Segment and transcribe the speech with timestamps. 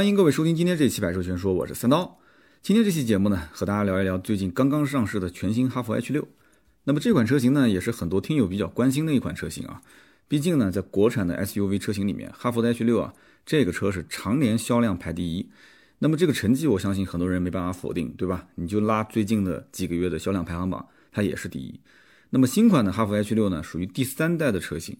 [0.00, 2.18] 欢迎各位收听今天这期百车全说，我是三刀。
[2.62, 6.26] 今天这期节目呢，和大家聊一聊最近刚刚上市的全新哈弗 H 六。
[6.84, 9.82] 那么这款车型呢，也是很多听友比较关心的一款车型啊。
[10.26, 13.12] 毕竟呢，在国产的 SUV 车型里面，哈弗的 H 六啊，
[13.44, 15.46] 这个车是常年销量排第一。
[15.98, 18.48] 那么这个成绩，我相信很多人没办法否定，对吧？
[18.54, 21.78] 你就拉最近的几个月的销量排行榜，它也是第一。
[22.30, 24.96] 那么新款的哈弗 H 六呢，属于第三代的车型。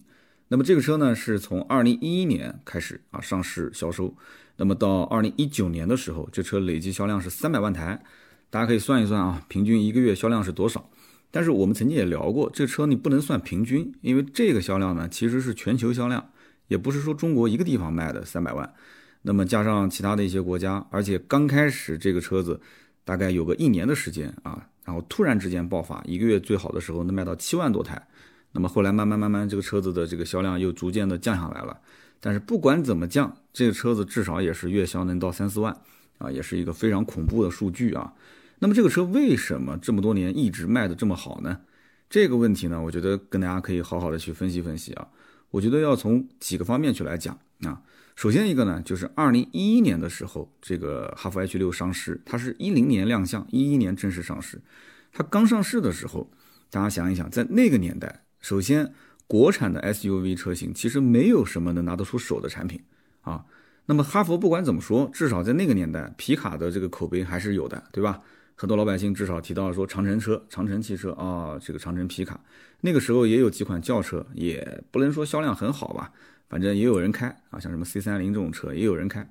[0.51, 4.13] 那么这个车呢，是从二零一一年开始啊上市销售，
[4.57, 8.03] 那么到二零一九年的时候，这车累计销量是三百万台，
[8.49, 10.89] 大家可以算一算啊，平均一个月销量是多少？
[11.31, 16.29] 但是我们曾经也聊过，这车你不能算平均，因为这个销量呢其实是全球销量，
[16.67, 18.73] 也不是说中国一个地方卖的三百万，
[19.21, 22.59] 那么加上其他的一些国家，而且刚开始这个车子
[23.05, 28.05] 大概有个一年的时间啊，然后突然之间爆发，一个月最好的时候能卖到七万多台。
[28.53, 31.79] 那么后来慢慢慢慢，这个车子的这个销量又逐渐的降下来了。
[32.19, 35.75] 但是不管怎么降，这个车子至少也是月销能到三四万
[36.17, 38.13] 啊，也是一个非常恐怖的数据啊。
[38.59, 41.61] 那么这个车为什么这么多年一直卖的这么好呢？
[42.09, 45.07] 这个问题呢，我觉得跟大家可以好好的去分析分析啊。
[45.49, 47.81] 我觉得要从几个方面去来讲啊。
[48.15, 54.61] 首先一个呢，就是二零一一年的时候，这个哈弗 H 六上市，它是一零年亮相，一一年正式上市。
[55.11, 56.29] 它刚上市的时候，
[56.69, 58.25] 大家想一想，在那个年代。
[58.41, 58.93] 首先，
[59.27, 62.81] 国产的 SUV 车型其实没有什么能拿得出手的产品
[63.21, 63.45] 啊。
[63.85, 68.21] 那么哈佛不管怎么说，至少在那个年代，皮卡的这个口碑还是有的，对吧？
[68.55, 72.39] 很多老百姓至少提到了说长城车、长城汽车啊，这个长城皮卡，
[72.81, 76.11] 那个时候也有几款轿车，也不能说销量很好吧，
[76.47, 79.27] 反正也有人开啊，像什么 C 三零这种车也有人开。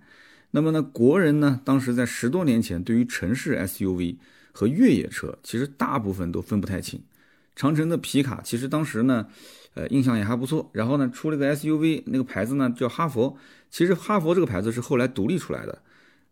[0.50, 4.16] 那么呢，国人呢，当时在十多年前，对于城市 SUV
[4.50, 7.00] 和越野车，其实大部分都分不太清。
[7.56, 9.26] 长城的皮卡其实当时呢，
[9.74, 10.68] 呃，印象也还不错。
[10.72, 13.36] 然后呢，出了个 SUV，那个牌子呢叫哈佛。
[13.70, 15.82] 其实哈佛这个牌子是后来独立出来的。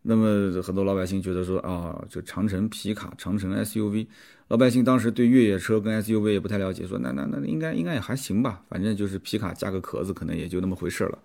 [0.03, 4.07] 那么很多老百姓觉得说啊，这长城皮卡、长城 SUV，
[4.47, 11.19] 老百姓当时对越野车跟 SUV 也不太了解，说那那那应该应该也还行吧，反正就是皮卡加个壳子，可能也就那么回事了。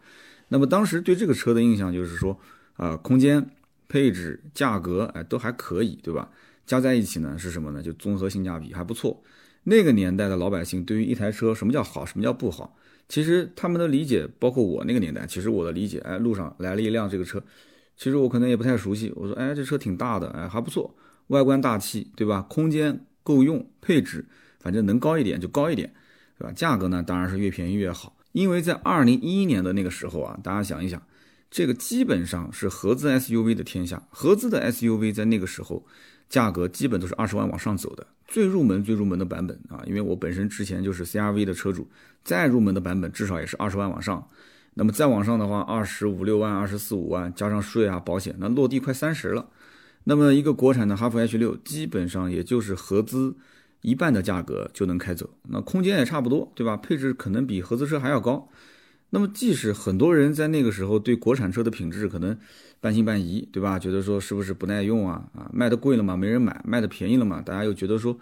[0.50, 2.38] 那么当时对这个车的印象就是说
[2.75, 3.47] 啊，空间、
[3.88, 6.29] 配置、价格，哎，都还可以，对吧？
[6.66, 7.81] 加在一起呢是什么呢？
[7.81, 9.23] 就综合性价比还不错。
[9.63, 12.75] 那个年代的老百姓对于一台车什么叫好，什么叫不好，
[13.07, 17.41] 其实他们的理解，包括我那个年代，其实我的理解，哎，路上来了一辆这个车，
[17.96, 19.12] 其实我可能也不太熟悉。
[19.16, 20.94] 我说，哎，这车挺大的，哎，还不错，
[21.28, 22.41] 外观大气，对吧？
[22.50, 24.25] 空间够用，配置
[24.59, 25.94] 反正能高一点就高一点，
[26.38, 26.51] 对吧？
[26.53, 28.16] 价格呢，当然是越便宜越好。
[28.34, 31.01] 因为在二零一一年的那个时候啊，大家想一想，
[31.53, 35.86] 这个基本上是合资 SUV 的天下，合资的 SUV 在那个时候。
[36.28, 41.88] 价格基本都是二十万往上走的，最入门、最入门的版本啊，因为我本身之前就是 CRV 的车主，
[42.24, 44.28] 再入门的版本至少也是二十万往上。
[44.74, 49.47] 那么再往上的话，二十五六万、二十四五万，加上税啊、保险，那落地快三十了。
[50.06, 53.36] 那么一个国产的哈弗 H 六，基本上也就是合资
[53.81, 56.75] 一半的价格就能开走，那空间也差不多，对吧？
[56.75, 58.50] 配置可能比合资车还要高。
[59.16, 62.35] 那么，即使很多人在那个时候对国产车的品质可能
[62.81, 63.78] 半信半疑，对吧？
[63.78, 65.24] 觉得说是不是不耐用啊？
[65.35, 68.18] 啊，卖的贵了嘛，没人买；卖的便宜了嘛，大家又觉得说，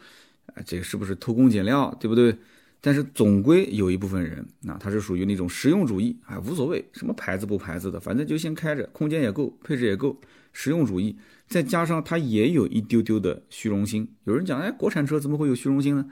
[0.47, 2.35] 啊，这个是不是偷工减料，对不对？
[2.81, 10.19] 但是总归有一部分人，啊，他是属于那种实用主义，啊，无所谓什么牌子不牌子的，反正就先开着，空间也够，配置也够，
[10.51, 11.15] 实用主义，
[11.47, 14.05] 再加上他也有一丢丢的虚荣心。
[14.25, 16.05] 有人讲，哎，国产车怎么会有虚荣心呢？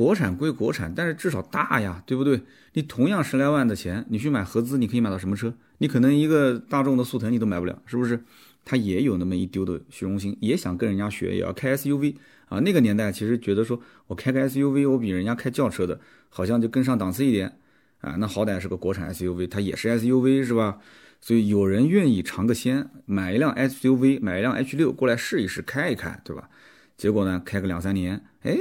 [0.00, 2.40] 国产归国产，但是至少大呀，对不对？
[2.72, 5.52] 你同样十来万的钱，你去买合资，你可以买到什么车？
[5.76, 8.24] 你可能一个大众的速腾你都买不了，是不是？
[8.64, 12.16] 他也有那么一丢的虚荣心，也想跟人家学，也要开 SUV
[12.48, 12.58] 啊。
[12.60, 16.00] 那个年代其实觉得说我开个 SUV，我比人家开轿车的，
[16.30, 17.58] 好像就更上档次一点
[18.00, 18.16] 啊。
[18.18, 20.78] 那好歹是个国产 SUV，它也是 SUV 是吧？
[21.20, 26.48] 所以有人愿意尝个鲜，买一辆 SUV，买一辆 H 六过来试一试，开一开，对吧？
[26.96, 28.56] 结果呢，开个两三年，哎。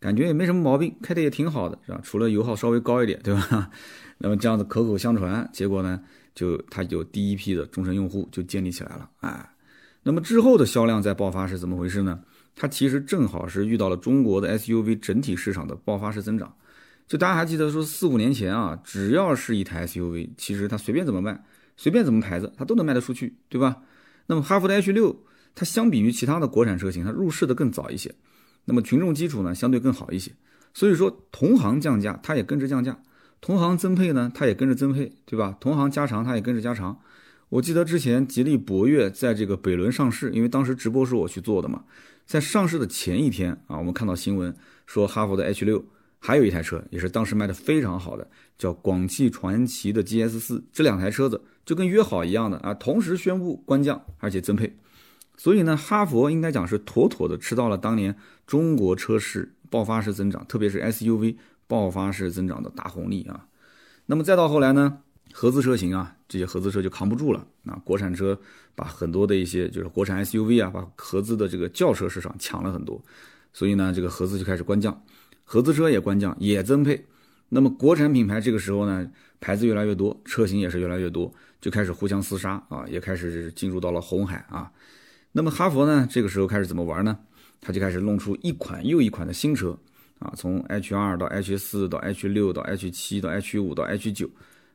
[0.00, 2.00] 感觉也没什么毛病，开的也挺好的，是吧？
[2.02, 3.70] 除了油耗稍微高一点，对吧？
[4.18, 6.00] 那么这样子口口相传，结果呢，
[6.34, 9.50] 就它有第一批的终身用户就建立起来了，哎。
[10.04, 12.20] 那么之后的销量再爆发是怎么回事呢？
[12.54, 16.52] 它其实正好是遇到了中国的 SUV 整体市场的爆发式增长。
[17.06, 21.44] 就大家还记得说四五年前啊，只要是一台 SUV，其实它随便怎么卖，
[21.76, 23.76] 随便怎么牌子，它都能卖得出去，对吧？
[24.26, 25.14] 那么哈弗的 H 六，
[25.54, 28.14] 它相比于其他的国产车型，它入市的更早一些。
[28.68, 30.30] 那么群众基础呢相对更好一些，
[30.74, 32.92] 所以说同行降价，它也跟着降价；
[33.40, 35.56] 同行增配呢，它也跟着增配，对吧？
[35.58, 37.00] 同行加长，它也跟着加长。
[37.48, 41.82] 我记得之前吉利博越在这个北仑上市，因为当时直播是我去做的嘛，
[42.26, 44.54] 在上市的前一天啊，我们看到新闻
[44.84, 45.82] 说哈弗的 H 六
[46.18, 48.28] 还有一台车也是当时卖的非常好的，
[48.58, 54.76] 叫广汽传祺的 GS 四，这两台车子就跟约好一样的啊，同时宣布官降而且增配。
[55.38, 58.14] 所以呢，哈佛应该讲是妥妥的吃到了当年
[58.44, 61.36] 中国车市爆发式增长，特别是 SUV
[61.68, 63.46] 爆发式增长的大红利啊。
[64.06, 64.98] 那么再到后来呢，
[65.32, 68.38] 合资车型啊，这些合资车就扛不住了啊，国产车
[68.74, 73.00] 把很多的一些就是国产 SUV 啊，把合资的这个轿车市场抢了很多，
[73.52, 75.00] 所以呢，这个合资就开始官降，
[75.44, 77.06] 合资车也官降，也增配。
[77.50, 79.08] 那么国产品牌这个时候呢，
[79.40, 84.70] 牌子越来越多，车型也是越来越多，就开始互相厮杀啊，也开始进入到了红海啊。
[85.38, 87.16] 那么哈佛呢，这个时候开始怎么玩呢？
[87.60, 89.78] 他就开始弄出一款又一款的新车
[90.18, 94.28] 啊，从 H 二到 H 四到 H 六到 H 七到 H 五到 H 九，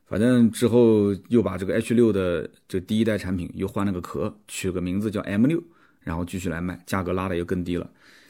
[0.05, 5.61] 反正之后又把这个 H 六的这第一代产品又换了个壳，取了个名字叫 M 六，
[5.99, 7.89] 然后继续来卖，价格拉的又更低了。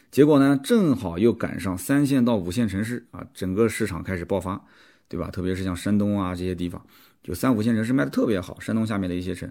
[0.09, 4.59] 结果呢，正好又赶上三线到五线城市啊，整个市场开始爆发，
[5.07, 5.29] 对吧？
[5.29, 6.83] 特别是像山东啊这些地方，
[7.21, 8.59] 就三五线城市卖的特别好。
[8.59, 9.47] 山东下面的一些城，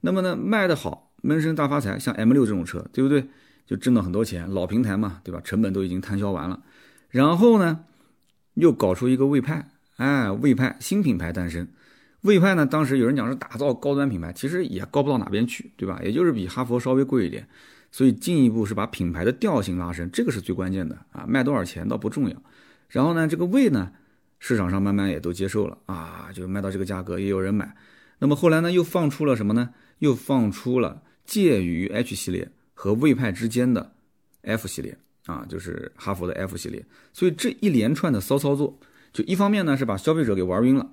[0.00, 1.98] 那么呢卖的好，闷声大发财。
[1.98, 3.26] 像 M 六这种车，对不对？
[3.66, 5.40] 就挣了很多钱，老平台嘛，对吧？
[5.42, 6.60] 成本都已经摊销完了。
[7.08, 7.84] 然后呢，
[8.54, 11.66] 又搞出一个魏派，哎，魏派新品牌诞生。
[12.20, 16.00] 魏派呢，当时有人讲是打造高端品牌，其实也高不到哪边去，对吧？
[16.04, 17.48] 也就是比哈佛稍微贵一点。
[17.90, 21.26] 所以进一步是把品牌的调性拉升，这个是最关键的啊！
[21.28, 22.36] 卖多少钱倒不重要。
[22.88, 23.92] 然后呢，这个魏呢，
[24.38, 27.76] 市场上慢慢也都接受了啊，就卖到这个价格也有人买。
[28.18, 29.70] 那么后来呢，又放出了什么呢？
[29.98, 33.92] 又放出了介于 H 系列和魏派之间的
[34.42, 34.96] F 系列
[35.26, 36.84] 啊，就是哈佛的 F 系列。
[37.12, 38.78] 所以这一连串的骚操作，
[39.12, 40.90] 就一方面呢是把消费者给玩晕了。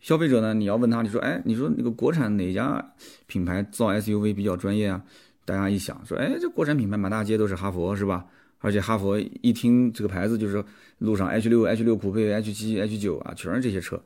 [0.00, 2.94] 消费者呢，你要问他，你说，哎，你说那个国产哪家
[3.26, 5.04] 品牌造 SUV 比较专业啊？
[5.44, 8.24] 大家一想说，哎，这国产品牌满大街都是哈佛是吧？
[8.60, 10.62] 而且哈佛一听这个牌子，就是
[10.98, 14.02] 路上 H 六、H 六酷配、H 七、H 九啊，全是这些车，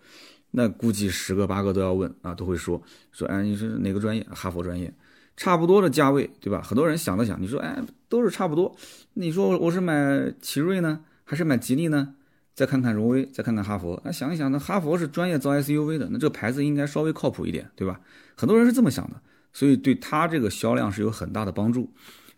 [0.50, 2.80] 那估计十个八个都要问啊，都会说
[3.12, 4.24] 说，哎，你是哪个专业？
[4.30, 4.92] 哈佛专业，
[5.36, 6.62] 差不多的价位，对吧？
[6.62, 7.76] 很多人想了想，你说，哎，
[8.08, 8.74] 都是差不多。
[9.14, 12.14] 你说我是买奇瑞呢，还是买吉利呢？
[12.54, 18.00] 再看看荣威，再看看哈佛，那想一想，那哈佛是专业造 SUV 的，那这个牌子应该稍微靠谱一点，对吧？
[18.36, 19.20] 很多人是这么想的。
[19.52, 21.88] 所以对它这个销量是有很大的帮助。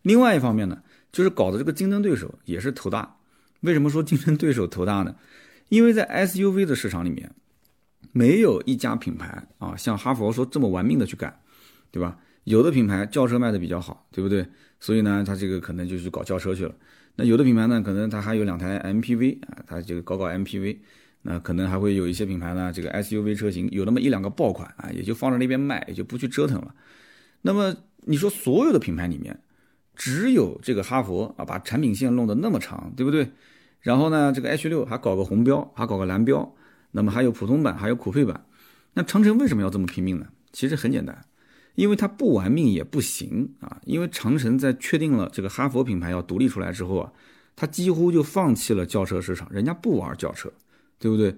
[0.03, 3.17] 另外一方面呢，就是搞的这个竞争对手也是头大。
[3.61, 5.15] 为什么说竞争对手头大呢？
[5.71, 7.31] 因为在 SUV 的市场里面，
[8.13, 11.41] 没有一家品牌啊像哈佛说这么玩命的去干，
[11.91, 12.19] 对吧？
[12.47, 14.47] 有的品牌轿车卖的比较好，对不对？
[14.79, 16.73] 所以呢，它这个可能就去搞轿车去了。
[17.17, 20.79] 那有的品牌呢，可能它还有两台 MPV 啊，它就搞搞 MPV。
[21.23, 26.73] 那可能还会有一些品牌呢，这个 SUV 车型有那么一两个爆款啊，也就放在那边卖，也就不去折腾了。
[27.43, 29.37] 那么你说所有的品牌里面，
[29.97, 33.29] 只有这个哈佛啊，把产品线弄得那么长，对不对？
[33.81, 36.55] 然后呢，这个 H 六还搞个红标，还搞个蓝标，
[36.93, 38.45] 那么还有普通版，还有酷配版。
[38.95, 40.29] 那长城为什么要这么拼命呢？
[40.53, 41.25] 其实很简单，
[41.77, 43.81] 因为它不玩命也不行啊。
[43.85, 47.13] 因为长城在确定了这个哈佛品牌要独立出来之后啊，
[47.55, 50.53] 它几乎就放弃了轿车市场，人家不玩轿车，
[50.99, 51.37] 对不对？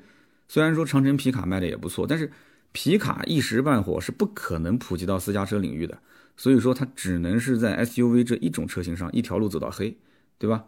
[0.48, 2.32] 虽然说长城皮卡卖的也不错，但是。
[2.70, 5.98] 皮卡一时半会是不可能普及到私家车领域的，
[6.36, 9.96] 所以说它只能是在 SUV 这一种车型上一条路走到黑，
[10.36, 10.66] 对吧？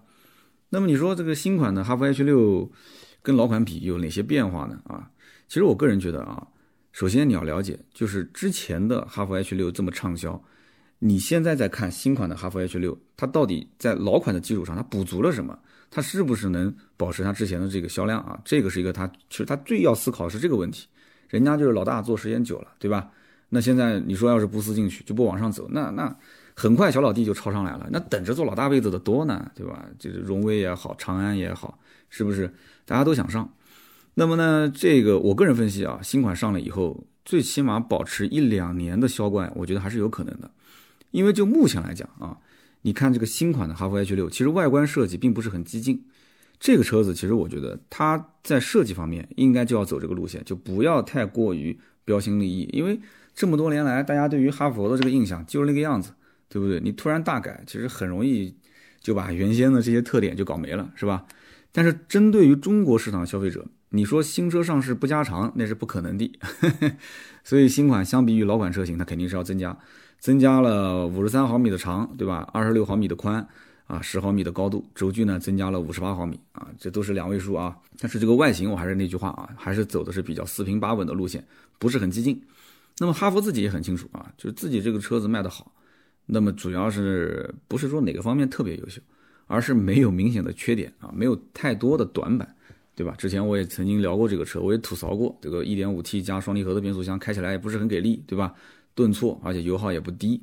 [0.70, 2.72] 那么你说这个新款的哈弗 H 六
[3.22, 4.80] 跟老款比有哪些变化呢？
[4.86, 5.10] 啊，
[5.46, 6.48] 其实我个人觉得啊，
[7.00, 10.38] 首先你要了解，就是之前的哈弗 H 六这么畅销，
[10.98, 15.58] 你现在在看新款的哈弗 H 六，它到底在老款的基础上它补足了什么？
[15.90, 18.38] 它是不是能保持它之前的这个销量啊？
[18.44, 20.86] 这个是一个它其实它最要思考的是这个问题。
[21.28, 23.10] 人家就是老大做时间久了，对吧？
[23.48, 26.14] 那现在你说要是不思进取，就不往上走，那那
[26.54, 27.88] 很快小老弟就超上来了。
[27.90, 29.86] 那等着做老大位子的多呢，对吧？
[29.98, 31.78] 这个荣威也好，长安也好，
[32.10, 32.52] 是不是
[32.84, 33.50] 大家都想上？
[34.14, 40.50] 那么呢，这个我个人分析啊，新款上了以后，最起码保持一两年的销冠，我觉得还是有可能的。
[41.10, 42.36] 因为就目前来讲啊，
[42.82, 46.04] 你看这个新款的哈弗 H 六，其实外观设计并不是很激进。
[46.58, 53.00] 这个车子其实我觉得它在设计方面应该就要走这个路线，就不要太过于标新立异，因为
[53.34, 56.12] 这么多年来大家对于哈佛的这个印象就是那个样子，
[56.48, 56.78] 对不对？
[56.80, 58.54] 你突然大改，其实很容易
[59.00, 61.24] 就把原先的这些特点就搞没了，是吧？
[61.72, 66.32] 但是针对于中国市场消费者，你说新车上市不加长那是不可能的，
[67.44, 69.78] 所以新款相比于老款车型，它肯定是要增加，
[70.18, 72.48] 增加了五十三毫米的长，对吧？
[72.52, 73.46] 二十六毫米的宽。
[73.86, 77.76] 啊，十毫米的高度，轴距呢增加了五十八毫米啊，这都是两位数啊。
[77.98, 81.44] 但是这个外形我还是那句话啊，还是走的是比较四平八稳的路线，
[81.76, 82.40] 不是很激进。
[82.98, 85.72] 那么哈弗自己也很清楚啊，就是自己这个车子卖得好，
[86.26, 89.00] 那么主要是不是说哪个方面特别优秀，
[89.48, 92.54] 而是没有明显的缺点啊，没有太多的短板，
[93.00, 93.14] 对吧？
[93.16, 98.52] 之前我也曾经聊过这个车，我也吐槽过这个 1.5T 加双离合的变速箱开起来也不是很给力，对吧？
[98.94, 100.42] 顿挫，而且油耗也不低。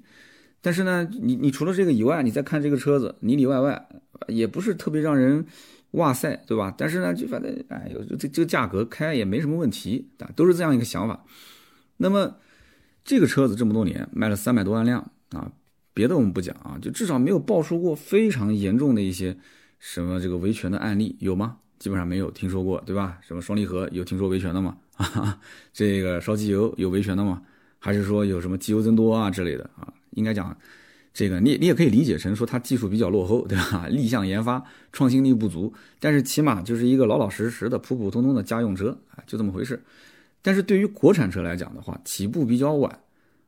[0.60, 3.88] 但是呢，你你除了这个以外，你再看这个车子里里外外
[4.28, 5.46] 也不是特别让人
[5.92, 6.74] 哇塞，对吧？
[6.76, 11.24] 但是呢，就反正哎呦，这这个价格开也没什么问题，啊都是这样一个想法。
[11.98, 12.38] 那么
[13.06, 15.52] 这个车子这么多年卖了三百多万辆啊，
[15.94, 19.38] 别的我们不讲啊，就至少没有爆出过非常严重的一些
[19.78, 21.58] 什么这个维权的案例，有吗？
[21.80, 23.20] 基本上没有听说过，对吧？
[23.22, 24.76] 什么双离合有听说维权的吗？
[24.96, 25.40] 啊，
[25.74, 27.42] 这个烧机油有维权的吗？
[27.80, 29.88] 还是说有什么机油增多啊之类的啊？
[30.12, 30.56] 应该讲，
[31.14, 33.88] 这个你你也可以理解成说它技术比较落后，对吧？
[33.92, 39.82] 立项研发创新力不足，但是起码就是一个老老实实的普普通通的家用车啊，就这么回事。
[40.42, 43.00] 但是对于国产车来讲的话，起步比较晚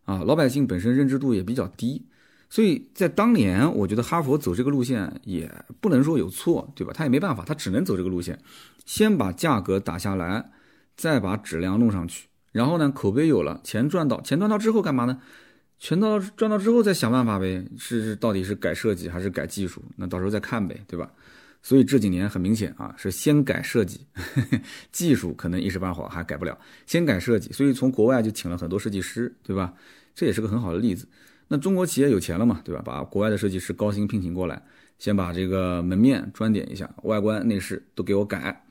[0.06, 2.02] 啊，老百姓本身认知度也比较低，
[2.50, 6.92] 所以在当年，我觉得哈佛走这个路线也不能说有错，对吧？
[6.92, 8.40] 他也没办法，他只能走这个路线，
[8.86, 10.50] 先把价格打下来，
[10.98, 15.22] 再把质量弄上去，然后呢，口碑有了，钱赚到，钱赚到之后干嘛呢？
[15.78, 19.84] 钱到赚到之后再想办法呗，是到底是改设计还是改技术？
[19.96, 21.12] 那到时候再看呗，对吧？
[21.62, 24.08] 所以这几年很明显啊，是先改设计，
[24.92, 27.52] 技术可能一时半会儿还改不了，先改设计。
[27.52, 29.74] 所以从国外就请了很多设计师，对吧？
[30.16, 31.08] 这也是个很好的例子。
[31.50, 32.82] 那中国企业有钱了嘛，对吧？
[32.86, 34.64] 把国外的设计师高薪聘请过来，
[34.98, 38.66] 先把这个门面专点一下，外观内饰都给我改。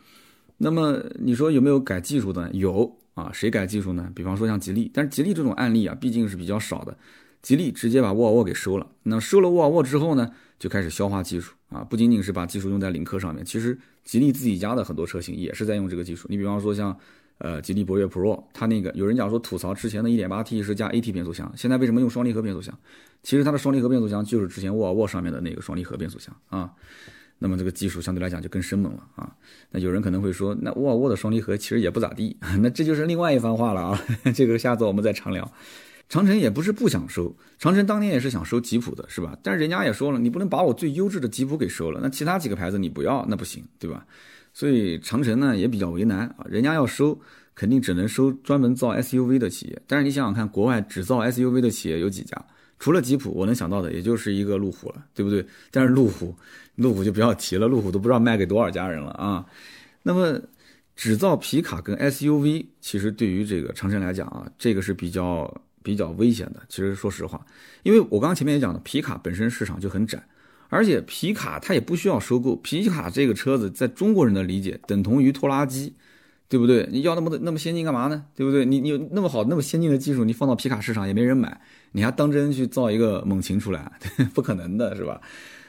[0.56, 2.50] 那么你说有没有改技术的？
[2.52, 2.90] 有。
[3.14, 4.08] 啊，谁改技术呢？
[4.14, 6.96] 比方说像吉利，但是吉利这种案例啊，毕竟是比较少的。
[7.42, 16.28] 吉利直接把沃尔沃给收了，那收了沃尔沃之后呢，就开始消化技术啊，不仅仅是把技术用在领克上面，其实吉利自己家的很多车型也是在用这个技术。
[16.30, 16.96] 你比方说像
[17.38, 22.76] 呃吉利博越 Pro，它那个有人讲说吐槽之前的 1.8T 是加 AT 变速箱，现在为什么用双离合变速箱？
[23.22, 26.70] 其实它的双离合变速箱就是之前沃尔沃上面的那个双离合变速箱啊。
[27.40, 29.32] 那么这个技术相对来讲就更生猛了啊！
[29.70, 34.04] 那有人可能会说，那沃尔沃的双离合其实也不咋地， 那这就是另外一番话了啊！
[34.34, 35.48] 这个下次我们再长聊。
[36.08, 39.38] 长城也不是不想收，长城当年也是想收吉普的，是吧？
[39.40, 44.04] 但是人家也说了，你不能把我最优质的吉普给收了，那其他几个牌子你不要，那不行，对吧？
[44.58, 47.16] 所以长城呢也比较为难啊，人家要收，
[47.54, 49.80] 肯定只能收专门造 SUV 的企业。
[49.86, 52.36] 但是你想想看，国外只造 SUV 的企业有几家？
[52.76, 55.46] 除了吉普，我能想到的也就是一个路虎了，对不对？
[55.70, 56.34] 但是路虎，
[56.74, 59.46] 路虎就不要提了，路虎都不知道卖给多少家人了啊。
[60.02, 60.40] 那么，
[60.96, 66.60] 只造皮卡跟 SUV，其实对于这个长城来讲啊，这个是比较比较危险的。
[66.68, 67.46] 其实说实话，
[67.84, 70.20] 因为我刚刚前面也讲了，皮卡本身市场就很窄，
[70.68, 75.94] 而且皮卡它也不需要收购，皮卡这个车子在中国人的理解等同于拖拉机。
[76.50, 76.88] 对不对？
[76.90, 78.24] 你要那么的那么先进干嘛呢？
[78.34, 78.64] 对不对？
[78.64, 81.60] 你你有那么好那么先进的技术，你放到皮卡市场也没人买，
[81.92, 83.92] 你还当真去造一个猛禽出来？
[84.32, 85.20] 不可能的是吧？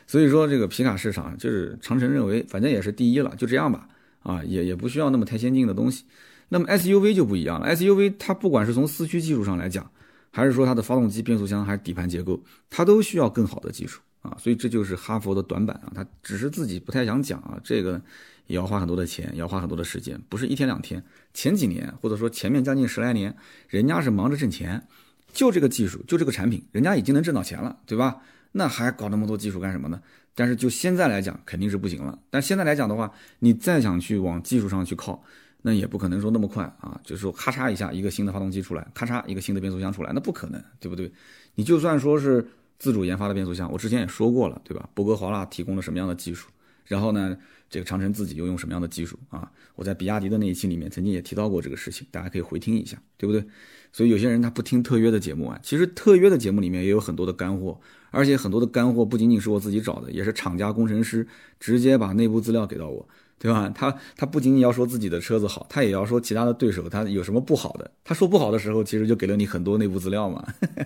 [0.08, 3.90] 所以说这个皮卡市场就是长城认为反正也是第一了，就这样吧。
[4.24, 6.06] 啊，也也不需要那么太先进的东西。
[6.48, 9.92] 那么 SUV 就不一样了，SUV 它不管是从四驱技术上来讲，
[10.32, 14.36] 还是说它的发动机、变速箱还是底盘结构，它都需要更好的技术啊。
[14.40, 18.02] 所以这就是哈佛的短板啊，他只是自己不太想讲啊，这个。
[18.50, 21.04] 也要花很多的钱，也要花很多的时间，不是一天两天。
[21.36, 24.88] 前几年或者说前面将近十来年，人家是忙着挣钱，
[25.32, 28.18] 就这个技术，就这个产品，人家已经能挣到钱了，对吧？
[28.54, 30.02] 那还搞那么多技术干什么呢？
[30.34, 32.18] 但是就现在来讲，肯定是不行了。
[32.32, 35.24] 但现在来讲的话，你再想去往技术上去靠，
[35.62, 37.00] 那也不可能说那么快啊。
[37.04, 41.12] 就是说，咔嚓一下一个新的发动机出来，咔嚓一个新的变速箱出来，那不可能，对不对？
[41.54, 42.48] 你就算说是
[42.80, 44.90] 自主研发的变速箱，我之前也说过了，对吧？
[44.96, 46.50] 博格华纳提供了什么样的技术，
[46.86, 47.38] 然后呢？
[47.72, 49.48] 这个长城自己又用什么样的技术啊？
[49.76, 53.46] 我在比亚迪的那一期里面曾经也提到过这个事情，大家可以回听一下，对不对？
[53.94, 61.28] 所以有些人他不听特约的节目啊，其实特约的节目里面也有很多的干货，而且很多的干货不仅仅是我自己找的，也是厂家工程师
[61.60, 63.08] 直接把内部资料给到我，
[63.38, 63.70] 对吧？
[63.78, 67.92] 他他不仅仅要说自己的车子好，他也要说其他的对手他有什么不好的。
[68.04, 70.44] 他说不好的时候，其实就给了你很多内部资料嘛，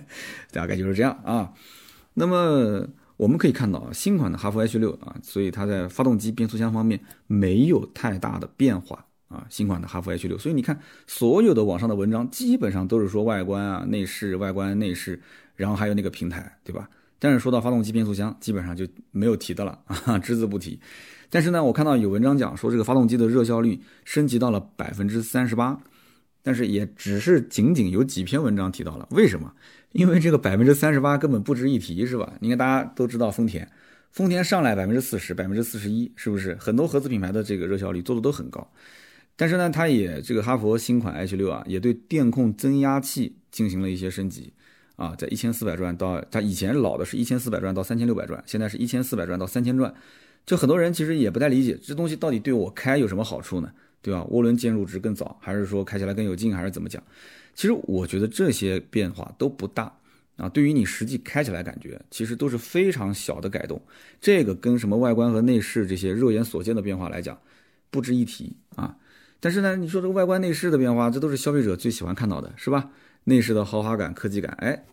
[0.51, 1.53] 大概就是这样啊。
[2.13, 2.87] 那么。
[3.15, 9.45] 我们可以看到啊，新款的哈弗 H 六啊，所以它在发动机、变速箱方面没有太大的变化啊。
[9.49, 15.21] 新款的哈弗 H 六，所以你看所有的网上的文章基本上都是说外观啊、内饰、外观、内饰，
[15.55, 16.89] 然后还有那个平台，对吧？
[17.19, 20.79] 但是说到发动机、变速箱，基本上就没有提的了啊， 只字不提。
[21.29, 25.79] 但是呢，我看到有文章讲说这个发动机的热效率升级到了百分之三十八，
[26.41, 29.53] 但是也只是仅仅有几篇文章提到了，为什么？
[29.93, 32.33] 因为这个百分之三十八根本不值一提，是吧？
[32.39, 33.67] 你看大家都知道丰田，
[34.11, 36.55] 丰田上来百分之四十、百分之四十一，是不是？
[36.59, 38.67] 很多合资品牌的这个热效率做的都很高，
[39.35, 44.51] 但是呢，它也这个哈佛新款 H 六啊，也对电控增压器进行了一些升级
[44.95, 49.93] 啊，在一千四百转到它以前老的是一千四百转到三千六百转，现在是一千四百转到三千转，
[50.45, 53.71] 就很多人其实也不太理解这东西到底对我开有什么好处呢？
[54.03, 54.19] 对吧？
[54.29, 57.01] 涡轮介入值更早，还是说开起来更有劲，还是怎么讲？
[57.55, 59.91] 其实我觉得这些变化都不大
[60.35, 60.49] 啊。
[60.49, 63.81] 对于你实际开起来感觉，其实都是非常小的改动。
[64.19, 67.39] 这个跟什么外观和内饰这些肉眼所见的变化来讲，
[67.89, 68.97] 不值一提啊。
[69.39, 72.89] 但是呢，你说这个外观内饰的变化，这都是消费者最喜欢看到的，是吧？
[73.25, 74.83] 内饰的豪华感、科技感，哎，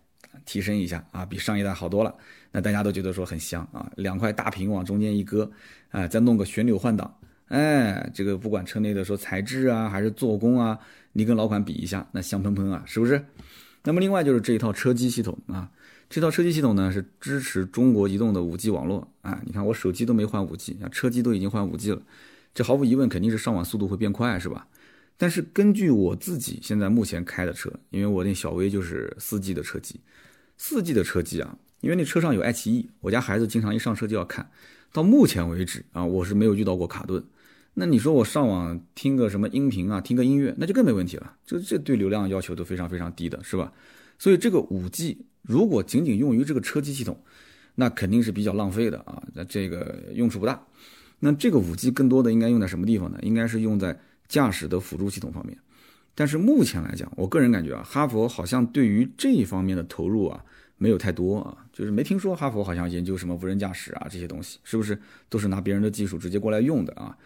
[0.44, 2.14] 提升一下啊，比上一代好多了。
[2.52, 5.50] 那大家都觉得说很香啊，两块大屏往中间一搁，
[5.90, 7.12] 哎，再弄个旋钮换挡。
[7.50, 10.78] 哎，这个不管车内的说材质啊，还是做工啊，
[11.12, 13.25] 你跟老款比一下，那香喷喷啊，是不是？
[13.83, 15.69] 那么另外就是这一套车机系统啊，
[16.09, 19.42] 这套车机系统呢是支持中国移动的五 G 网络啊。
[19.45, 22.00] 你看我手机都没换五 G，啊，车机都已经换五 G 了，
[22.54, 24.69] 这毫无疑问肯定是上网速度会变快，是吧？
[25.16, 29.99] 但是根据我自己现在目前开的车，因为我那小威就是四 G 的车机，
[30.57, 34.49] 四 G 的车机啊，因为那车上有爱奇艺，我家孩子经常一上车就要看，
[34.92, 37.23] 到目前为止啊，我是没有遇到过卡顿。
[37.74, 41.36] 那你说我上网听个什么音频啊，听个音乐，那就更没问题了。
[41.46, 43.72] 这这对流量要求都非常非常低的，是吧？
[44.18, 47.18] 所以这个五 G 如果仅仅用于这个车机系统，
[47.76, 49.22] 那肯定是比较浪费的啊。
[49.34, 50.62] 那这个用处不大。
[51.20, 53.18] 那这个五 G 更多的应该用在什么地方呢？
[53.22, 53.98] 应该是用在
[54.28, 55.56] 驾驶的辅助系统方面。
[56.14, 60.44] 但是目前来讲，我个人感觉啊，哈佛好像对于这一方面的投入啊，
[60.76, 67.16] 没有太多啊，就是没听说哈佛好像研究什么无人驾驶啊这些东西，是不是都是拿别人的技术直接过来用的啊？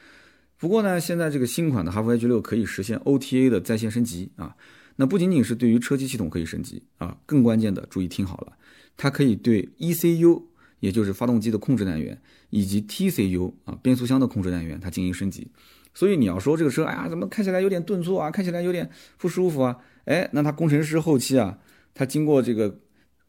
[0.65, 4.57] 不过呢，现在这个新款的哈弗 H 六可以实现 OTA 的在线升级啊，
[4.97, 8.55] 那不仅仅是对于车机系统可以升级啊，更关键的，注意听好了，
[8.97, 10.45] 它可以对 ECU，
[10.81, 12.19] 也就是发动机的控制单元，
[12.49, 15.49] 以及 TCU 啊变速箱的控制单元，它进行升级。
[15.93, 19.77] 所以你要说这个车，哎呀，怎么开起来有点顿挫啊，开起来有点不舒服啊？
[20.07, 21.59] 哎，那它工程师后期啊，
[21.93, 22.79] 他经过这个，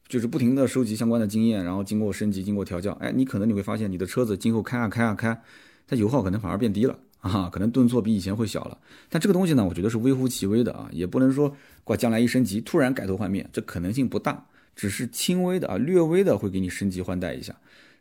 [0.08, 5.38] 就是不停的收集相关的经验，然后经过升级，经过调教，哎，你可能你会发现你的车子今后开啊开啊开，
[5.86, 6.98] 它油耗可能反而变低了。
[7.20, 17.54] 啊，可能顿挫比以前会小了，但这个东西呢，我觉得是微乎其微的啊，也不能说挂将来一升级突然改头换面，这可能性不大，只是轻微的啊，略微的会给你升级换代一下。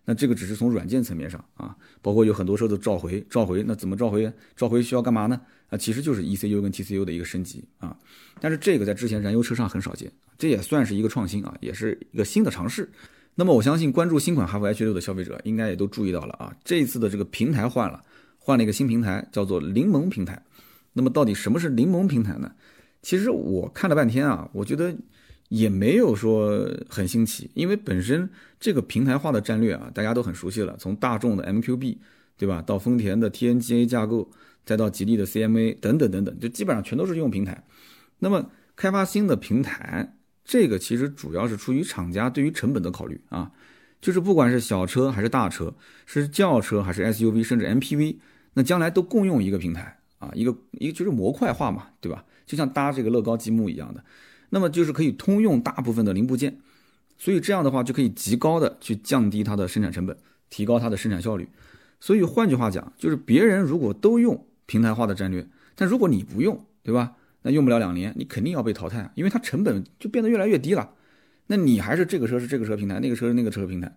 [0.07, 4.31] 那这个只是从软件层面上啊，包括有很多车都召回，召回那怎么召回？
[4.55, 5.41] 召回需要干嘛呢？
[5.69, 7.97] 啊，其实就是 ECU 跟 TCU 的一个升级啊，
[8.39, 12.87] 但是这个在之前燃油车上很少见，这也算是一个创新啊，也是一个新的尝试。
[13.33, 17.99] 那么我相信关注新款哈弗 H 六的消费者应该也都注意到了啊，这一次的这个平台换了。
[18.45, 20.39] 换了一个新平台，叫做柠檬平台。
[20.93, 22.51] 那么到底什么是柠檬平台呢？
[23.01, 24.95] 其实我看了半天啊，我觉得
[25.49, 28.29] 也没有说很新奇，因为本身
[28.59, 30.77] 这个平台化的战略啊，大家都很熟悉了。
[30.77, 31.97] 从大众的 MQB，
[32.37, 34.29] 对吧，到丰田的 TNGA 架构，
[34.63, 37.63] 再到吉利的 CMA 等等等等，就基本上全都是用平台。
[38.19, 43.51] 那么开发新的平台，这个其实主要是出于厂家对于成本的考虑啊，
[43.99, 45.73] 就是不管是小车还是大车，
[46.05, 48.17] 是轿车还是 SUV，甚至 MPV。
[48.55, 52.25] 那将来都共用一个平台啊，一个一个就是模块化嘛，对吧？
[52.47, 54.03] 就像搭这个乐高积木一样的，
[54.49, 56.57] 那么就是可以通用大部分的零部件，
[57.17, 60.17] 所以这样的话就可以极高的去降低它的生产成本，
[60.49, 61.47] 提高它的生产效率。
[61.99, 67.13] 所以换句话讲，就是别人如果都用平台化的战略，但如果你不用，对吧？
[67.41, 70.91] 那用不了两年，你肯定要被淘汰，因为它成本就变得越来越低了。
[71.47, 73.95] 那你还是这个车是这个车平台，那个车是那个车平台，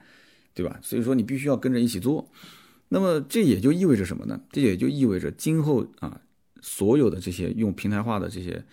[0.53, 0.79] 对吧？
[0.83, 2.29] 所以说你必须要跟着一起做。
[2.89, 4.41] 那么这也就意味着什么呢？
[4.51, 6.21] 这也就意味着今后啊，
[6.61, 8.65] 所有的这些用平台化的这些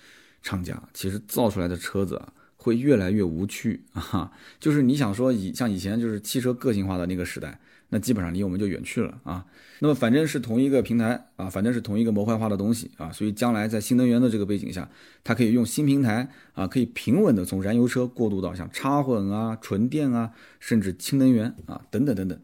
[0.42, 4.32] 厂家，其实造出来的车子啊，会越来越无趣啊。
[4.60, 9.46] 就是你想说以像以前就是汽车个性化的那个时代，那基本上离我们就远去了啊。
[9.80, 14.90] 那么反正是同一个平台啊，反正是同一个模块化的东西啊，所以将来在新能源的这个背景下，
[15.26, 22.40] 它可以用新平台啊，可以平稳的从燃油车过渡到像插混啊、纯电啊，甚至氢能源啊等等等等。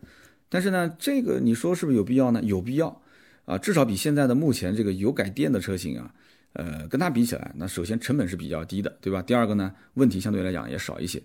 [0.53, 2.41] 但是呢，这个你说是不是有必要呢？
[2.43, 3.01] 有必要，
[3.45, 6.13] 啊，至少比现在的目前这个油改电的车型啊，
[6.51, 9.21] 呃，跟它比起来，那首先成本是比较低的，对吧？
[9.21, 11.23] 第二个呢，问题相对来讲也少一些。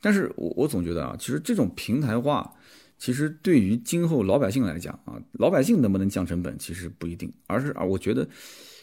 [0.00, 2.54] 但是我我总觉得啊，其实这种平台化，
[2.98, 8.28] 其实对于今后老百姓来讲啊，老百姓能不能降成本，其实不一定，而是啊，我觉得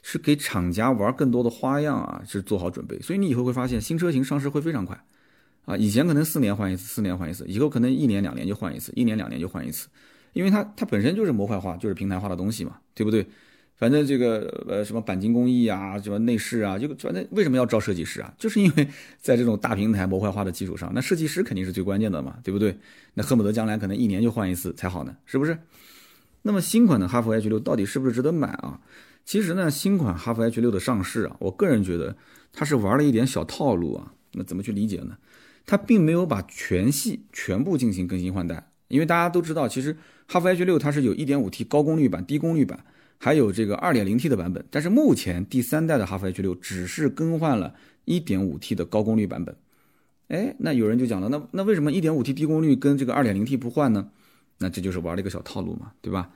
[0.03, 2.99] 是给厂家玩更多的花样啊，是做好准备。
[2.99, 5.01] 所以你以后会发现新车型上市会非常快。
[5.65, 9.87] 啊，以前可能四年换一次，四年换一次，以后可能一年两年就换一次，一年两年就换一次，
[10.33, 13.25] 因为它它本身就是模块化，就是平台化的东西嘛，对不对？
[13.77, 18.33] 反正这个呃什么钣金工艺啊，什么内饰啊，就反正为什么要招设计师啊？
[18.37, 18.87] 就是因为
[19.19, 22.77] 在这种大平台模块化的基础上，那设计师肯定是最关键的嘛，对不对？
[23.13, 25.57] 那恨不得将来可能一年就换一次才好呢，是不是？
[26.43, 28.79] 那么新款的哈弗 H 六到底是不是值得买啊？
[29.25, 32.15] 其实呢，新款哈弗 H 六的上市啊，我个人觉得
[32.53, 34.13] 它是玩了一点小套路啊。
[34.31, 35.17] 那怎么去理解呢？
[35.65, 39.97] 它并没有把全系全部进行更新换代因为大家都知道，其实
[40.27, 42.85] 哈弗 H 六它是有 1.5T 高功率版、低功率版，
[43.17, 44.63] 还有这个 2.0T 的版本。
[44.69, 47.73] 但是目前第三代的哈弗 H 六只是更换了
[48.05, 49.55] 1.5T 的高功率版本。
[50.27, 54.09] 哎，那有人就讲了，那那为什么 1.5T 低功率跟这个 2.0T 不换呢？
[54.59, 56.29] 那这就是玩了一个小套路嘛，对吧？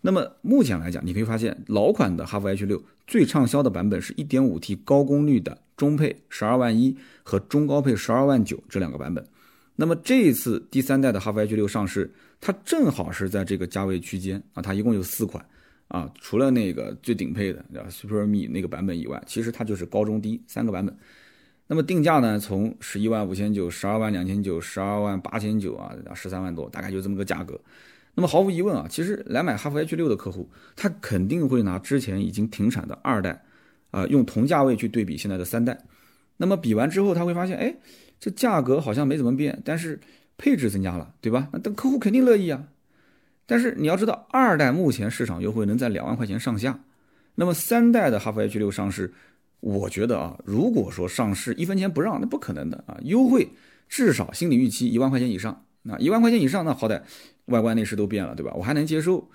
[0.00, 9.26] 那么目前来讲，你可以发现老款的哈弗 H 六最畅销的版本是 1.5T 高功率的中配十二万一和中高配十二万九这两个版本。
[9.74, 15.44] 那么这一次第三代的哈弗 H 六上市，它正好是在这个价位区间啊，它一共有四款
[15.88, 20.96] 啊，除了那个最顶配的 Super Me 那个版本以外，其实它就是高中低三个版本。
[21.66, 27.60] 那么定价呢，从十一万五千九、十二万两千九、十二万八千九啊，十三万多，大概就这么个价格。
[28.18, 33.44] 那么毫无疑问啊，其实来买哈弗 H 六的客户，他肯定会拿之前已经停产的二代，
[33.92, 35.78] 啊，用同价位去对比现在的三代。
[36.38, 37.76] 那么比完之后，他会发现，哎，
[38.18, 40.00] 这价格好像没怎么变，但是
[40.36, 41.48] 配置增加了，对吧？
[41.52, 42.64] 那客户肯定乐意啊。
[43.46, 46.80] 但是你要知道，二代目前市场优惠能在两万块钱上下，
[47.36, 49.14] 那么三代的哈弗 H 六上市，
[49.60, 53.50] 我觉得啊，如果说上市一分钱不让，那不可能的啊，优惠
[53.88, 55.64] 至少心理预期一万块钱以上。
[55.88, 57.00] 那一万块钱以上，那好歹
[57.46, 58.52] 外观内饰都变了，对吧？
[58.54, 59.26] 我还能接受，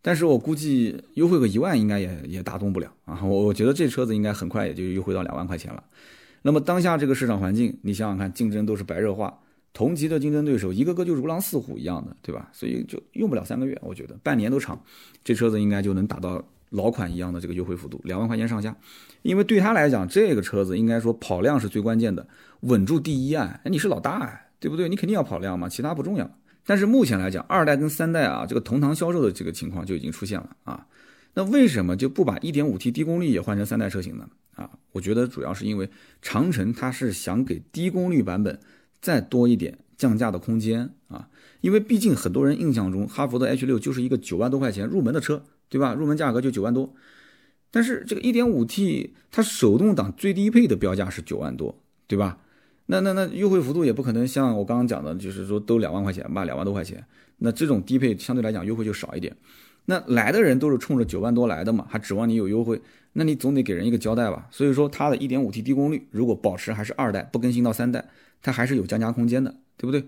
[0.00, 3.20] 但是我估计优惠个一万应该也也打动不了啊！
[3.24, 5.82] 我我觉得这车子应该很快也就优惠到两万块钱了。
[6.42, 9.36] 那么当下这个市场环境，你想想看，竞争都是白热化，
[9.72, 12.48] 同级的竞争对手一个个就如狼似虎一样的，对吧？
[12.52, 14.80] 所以就用不了三个月，我觉得半年都长，
[15.24, 16.40] 这车子应该就能达到
[16.70, 18.76] 老款一样的这个优惠幅度，两万块钱上下。
[19.22, 22.24] 因为对他来讲，这个车子应该说跑量是最关键的，
[22.60, 23.60] 稳住第一啊！
[23.64, 24.45] 你是老大哎。
[24.58, 24.88] 对不对？
[24.88, 26.38] 你肯定要跑量嘛，其他不重要。
[26.64, 30.86] 但是目前来讲，二代跟三代啊，这个同堂销售的这个情况就已经出现了啊。
[31.34, 34.28] 那为什么就不把 1.5T 低功率也换成三代车型呢？
[34.54, 35.88] 啊，我觉得主要是因为
[36.22, 38.58] 长城它是想给低功率版本
[39.00, 41.28] 再多一点降价的空间啊。
[41.60, 45.94] 因为毕竟很多人印象中哈弗的 H6 就是一个九万多块钱入门的车，对吧？
[45.94, 46.94] 入门价格就九万多。
[47.70, 52.38] 但是这个 1.5T 它手动挡最低配的标价是九万多，对吧？
[52.86, 57.04] 那那那优惠幅度也不可能像我刚刚讲的，就是说都两万块钱吧，两万多块钱。
[57.38, 59.36] 那这种低配相对来讲优惠就少一点。
[59.86, 62.80] 那来的人都是冲着九万多来的嘛，还指望你有优惠，
[63.12, 64.48] 那你总得给人一个交代吧。
[64.50, 68.08] 所以说它的一点五 T 低功率如果保持还是二代不更新到三代，
[68.42, 70.04] 它还是有降价空间的，对不对？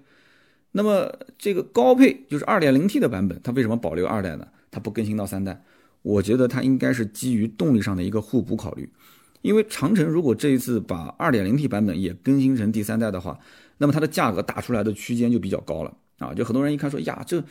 [0.72, 4.46] 那么这个高配就是二点零 T 的版本，它为什么保留二代呢？
[4.70, 5.62] 它不更新到三代，
[6.02, 8.88] 我觉得它应该是基于动力上的一个互补考虑。
[9.48, 13.40] 因为长城如果这一次把 2.0T 版本也更新成第三代的话，
[13.78, 16.34] 那么它的价格打出来的区间就比较高了啊！
[16.34, 17.42] 就很多人一看说呀，这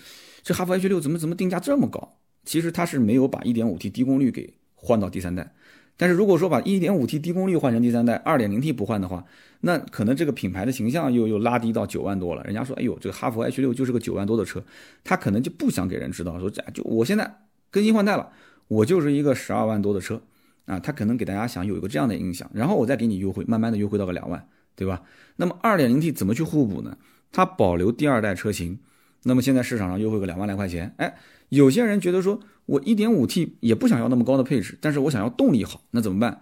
[0.43, 2.19] 这哈弗 H 六怎么怎么定价这么高？
[2.45, 5.51] 其实它是没有把 1.5T 低功率给换到第三代，
[5.97, 9.25] 但是如果说把 1.5T 低功率换成第三代，2.0T 不换的话，
[9.61, 12.43] 那可能这个品牌的形象又又拉低到九万多了。
[12.43, 14.63] 人家说，哎呦，这个哈弗 H 六就是个九万多的车，
[15.03, 17.39] 他可能就不想给人知道说这就我现在
[17.71, 18.29] 更新换代了，
[18.67, 20.21] 我就是一个十二万多的车。
[20.67, 25.01] 啊，他可能给大家想有一个这样的印象，然后我再给你优惠，慢慢的优惠到个两万，对吧？
[25.37, 26.97] 那么二点零 T 怎么去互补呢？
[27.31, 28.77] 它保留第二代车型，
[29.23, 31.17] 那么现在市场上优惠个两万来块钱，哎，
[31.49, 36.41] 有些人觉得说我一点五 T 也不想要那么高的配置，但是我想要动力好，那怎么办？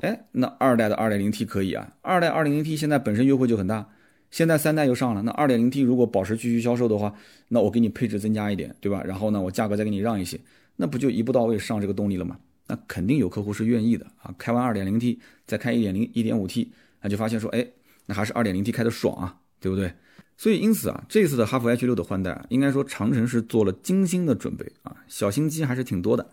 [0.00, 3.88] 哎，那二代的二点零 T 可以啊，二代二点零 T 现在本身优惠就很大，
[4.30, 7.14] 现在三代又上了，那二点零 T 如果保持继续销售的话，
[7.48, 9.02] 那我给你配置增加一点，对吧？
[9.04, 10.40] 然后呢，我价格再给你让一些，
[10.76, 12.38] 那不就一步到位上这个动力了吗？
[12.66, 16.68] 那肯定有客户是愿意的啊，开完 2.0T 再开1.0、1.5T，
[17.00, 17.66] 那就发现说，哎，
[18.06, 19.92] 那还是 2.0T 开的爽啊，对不对？
[20.36, 26.30] 所以因此啊，这次的哈弗 H6 的换代，应该说长城是做了精心的准备啊，小心机还是挺多的。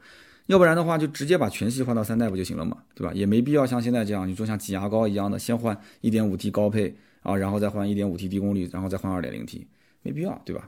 [0.48, 3.14] 要不然的话，就直接把全系换到三代不就行了嘛，对吧？
[3.14, 9.62] 也没必要像现在这样，你说像挤牙膏一样的，先换 1.5T 高配啊，然后再换 1.5T 低功率，然后再换 2.0T，
[10.02, 10.68] 没必要，对吧？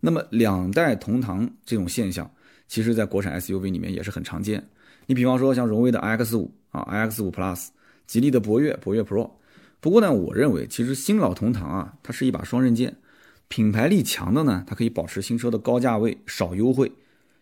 [0.00, 2.28] 那么两代同堂这种现象，
[2.66, 4.66] 其实在国产 SUV 里面也是很常见。
[5.10, 7.66] 你比方说像荣威的 iX 五啊，iX 五 Plus，
[8.06, 9.28] 吉利的博越，博越 Pro。
[9.80, 12.96] 不过呢，我认为其实新老同堂啊，它是一把双刃剑。
[13.48, 16.92] 品牌力强的呢，它可以保持新车的高价位少优惠，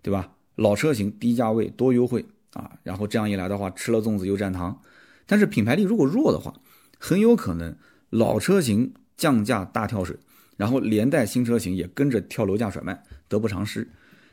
[0.00, 0.33] 对吧？
[0.54, 4.81] 老车型低价位多优惠啊，然后这样一来的话，吃了粽子又蘸糖。
[5.26, 6.54] 但是品牌力如果弱的话，
[6.98, 7.76] 很有可能
[8.09, 10.16] 老车型降价大跳水，
[10.57, 13.87] 然后连带新车型也跟着跳楼价甩卖，得不偿失。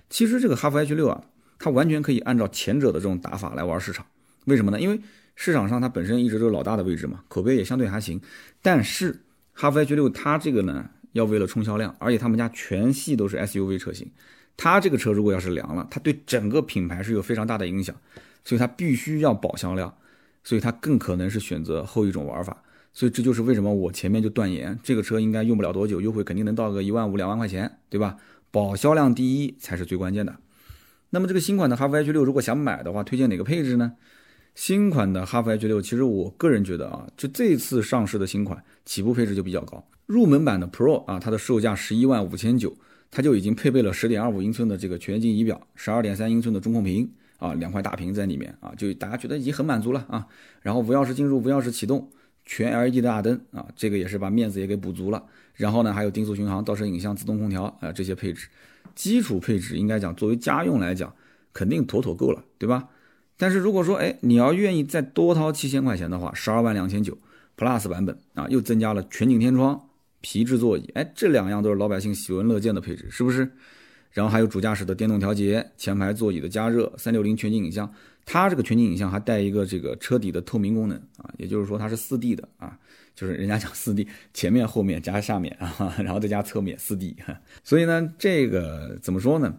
[0.10, 1.21] 其实这个哈弗 H 六啊。
[1.58, 4.06] 它完全可以按照前者的这种打法来玩市场，
[4.46, 4.80] 为什么呢？
[4.80, 5.00] 因为
[5.36, 8.22] 市场上它本身一直都是老大的位置嘛，口碑也相对还行。
[8.62, 14.10] 但是哈弗 H 六它这个呢，要为了冲销量，而且他们家全系都是 SUV 车型，
[14.56, 17.96] 它这个车如果要是凉了，它对整个品牌是有非常大的影响，
[18.44, 19.94] 所以它必须要保销量，
[20.44, 22.62] 所以它更可能是选择后一种玩法。
[22.94, 28.15] 所以这就是为什么我前面就断言，这个车应该用不了多久，优惠肯定能到个一万五两万块钱，对吧？
[28.52, 30.34] 保销量第一才是最关键的。
[31.12, 33.94] 那么这个新款的哈弗 H 六如果想买的话，推荐哪个配置呢？
[34.54, 42.76] 新款的哈弗 H 六，其实我个人觉得啊，就这次上市的新款起步配置就比较高，入门版的 Pro 啊，它的售价十一万五千九，
[43.12, 50.26] 它就已经配备了十点二五英寸的这个全景仪表，十二点三英寸的中控屏啊，两块大屏在里面啊，就大家觉得已经很满足了啊。
[50.62, 52.10] 然后无钥匙进入、无钥匙启动，
[52.46, 55.24] 全 LED 的大灯啊，这个也是把面子也给补足了。
[55.56, 58.48] 然后呢，还有定速巡航、倒车影像、自动空调啊，这些配置，
[58.95, 61.13] 基础配置应该讲作为家用来讲，
[61.53, 62.88] 肯定妥妥够了，对吧？
[63.38, 67.17] 但是如果说，哎，你要愿意再多掏七千块钱的话，十二万两千九
[67.58, 69.89] Plus 版本啊，又增加了全景天窗、
[70.21, 73.51] 皮质座椅，哎，这两样都是老百姓喜闻乐见的配置，是不是？
[74.12, 77.93] 然后还有主驾驶的电动调节、前排座椅的加热、三六零全景影像，
[78.25, 82.79] 它这个全景影像还带一个这个车底的透明功能啊，也就是说它是四 D 的啊，
[83.15, 87.15] 就是人家讲四 D，前面、后面加下面啊，然后再加侧面四 D，
[87.63, 89.56] 所以呢，这个怎么说呢？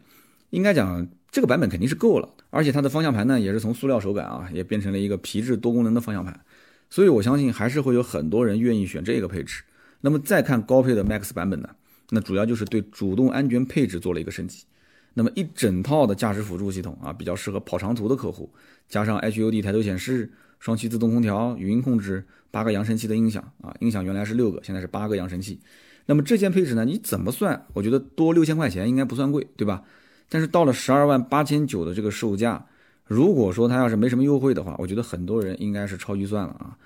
[0.50, 1.08] 应该讲。
[1.28, 6.40] 这个版本肯定是够了，而且它的方向盘呢也是从塑料手感啊，也变成了一个皮质多功能的方向盘，
[6.88, 9.62] 所以我相信还是会有很多人愿意选这个配置。
[10.00, 11.68] 那么再看高配的 Max 版本呢，
[12.08, 14.64] 那主要就是对主动安全配置做了一个升级。
[15.12, 18.50] 那么一整套的驾驶辅助系统啊，比较适合跑长途的客户，
[18.88, 20.32] 加上 HUD 抬头显示、
[20.66, 25.60] 双区自动空调、语音控制、八个扬声器的音响啊，音响原来是六个，现在是八个扬声器。
[26.06, 27.64] 那么这件配置呢，你怎么算？
[27.72, 29.84] 我觉得多六千块钱应该不算贵，对吧？
[30.28, 32.66] 但是到了十二万八千九的这个售价，
[33.04, 36.76] 如果说它要是没什么优惠的话，我觉得很多人应该是超预算了啊。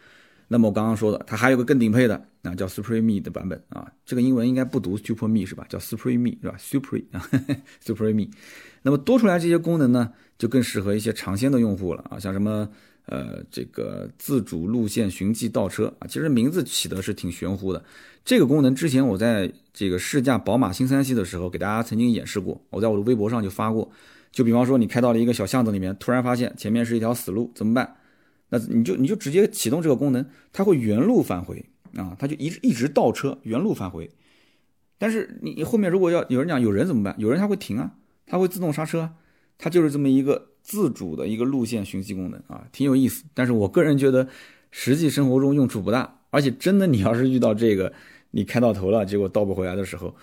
[0.49, 5.65] 那么我刚刚说的，它还有个更顶配的，啊，叫 Supreme 的版本啊，这个英文应该不读 Superme 是吧？
[5.71, 7.27] 叫 Supreme 是吧？Supreme 啊，
[7.83, 8.29] Supreme。
[8.83, 12.69] 那么多出来这些功能呢，就更适合一些尝鲜的用户了啊，像什么。
[13.11, 17.85] 呃，这个自主路线寻迹倒车啊，其实名字起的是挺玄乎的。
[18.25, 23.91] 这个功能之前我在这个试驾宝马新三系的时候，给大家曾经演示过，我在我的微博上就发过。
[24.31, 27.97] 就比方说，你开到了一个小巷子里面，突然发现前面是一条死路，怎么办？
[28.51, 31.65] 那你就你就直接启动这个功能，它会原路返回
[31.97, 34.09] 啊，它就一一直倒车原路返回。
[34.99, 37.13] 但是你你后面如果要有人讲有人怎么办？
[37.19, 37.93] 有人他会停啊，
[38.25, 39.11] 他会自动刹车，
[39.59, 40.47] 它就是这么一个。
[40.63, 43.25] 自主的一个路线寻迹功能啊，挺有意思。
[43.35, 44.27] 但是我个人觉得，
[44.71, 46.17] 实际生活中用处不大。
[46.31, 47.93] 而且真的，你要是遇到这个，
[48.31, 50.15] 你开到头了，结果倒不回来的时候，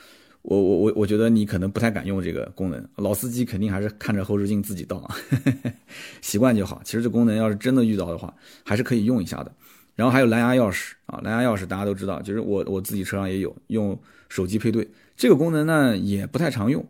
[0.42, 2.82] 我我我我觉得你可能不太敢用这个功能。
[2.96, 5.06] 老司机肯定还是看着后视镜自己倒，
[6.22, 6.82] 习惯就好。
[6.86, 9.52] 其实这功能要是真的遇到的话，还是可以用一下的。
[9.96, 16.86] 然后还有蓝牙钥匙啊，蓝牙钥匙大家都知道，就是我我自己车上也有，用手机配对这个功能呢，也不太常用。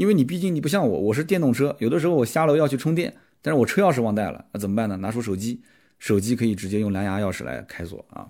[0.00, 4.96] 因为你毕竟你不像我，我是电动车，有的时候我下楼要去充电，但是我车钥匙忘带了，那怎么办呢？
[4.96, 5.60] 拿出手机，
[5.98, 8.26] 手机可以直接用蓝牙钥匙来开锁啊。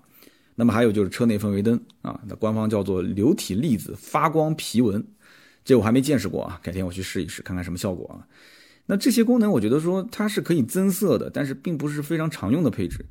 [0.57, 5.07] 那么还有就是车内氛围灯啊，那官方叫做流体粒子发光皮纹，
[5.65, 8.27] 这我还没见识过啊，改天我去试一试，看看什么效果啊。
[8.87, 13.07] 那这些功能我觉得说它是可以增色的，但是并不是非常常用的配置。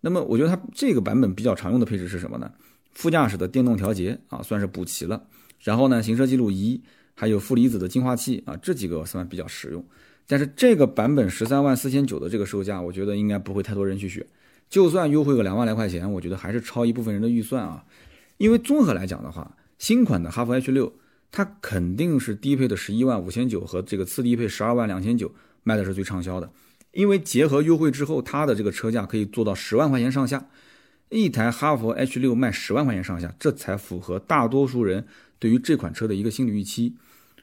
[0.00, 2.50] 那么我觉得它这个版本比较常用的配置是什么呢？
[2.92, 5.28] 副驾驶的电动调节啊，算是补齐了。
[5.60, 6.82] 然后呢，行车记录仪。
[7.14, 9.84] 还有负离子的净化器啊，这几个算比较实用。
[10.26, 14.24] 但是这个版本十三万四千九的这个售价，我觉得应该不会太多人去选。
[14.68, 17.84] 就算优惠个两万来块钱，我觉得还是超一部分人的预算啊。
[18.38, 20.92] 因为综合来讲的话，新款的哈弗 H 六
[21.32, 25.32] 它肯定是低配的十一万五千九和这个次低配十二万两千九
[25.64, 26.50] 卖的是最畅销的。
[26.92, 30.48] 因为结合优惠之后，它的这个车价可以做到十万块钱上下。
[31.10, 35.06] 一台哈弗 H 六卖十万块钱上下，这才符合大多数人
[35.38, 36.94] 对于这款车的一个心理预期。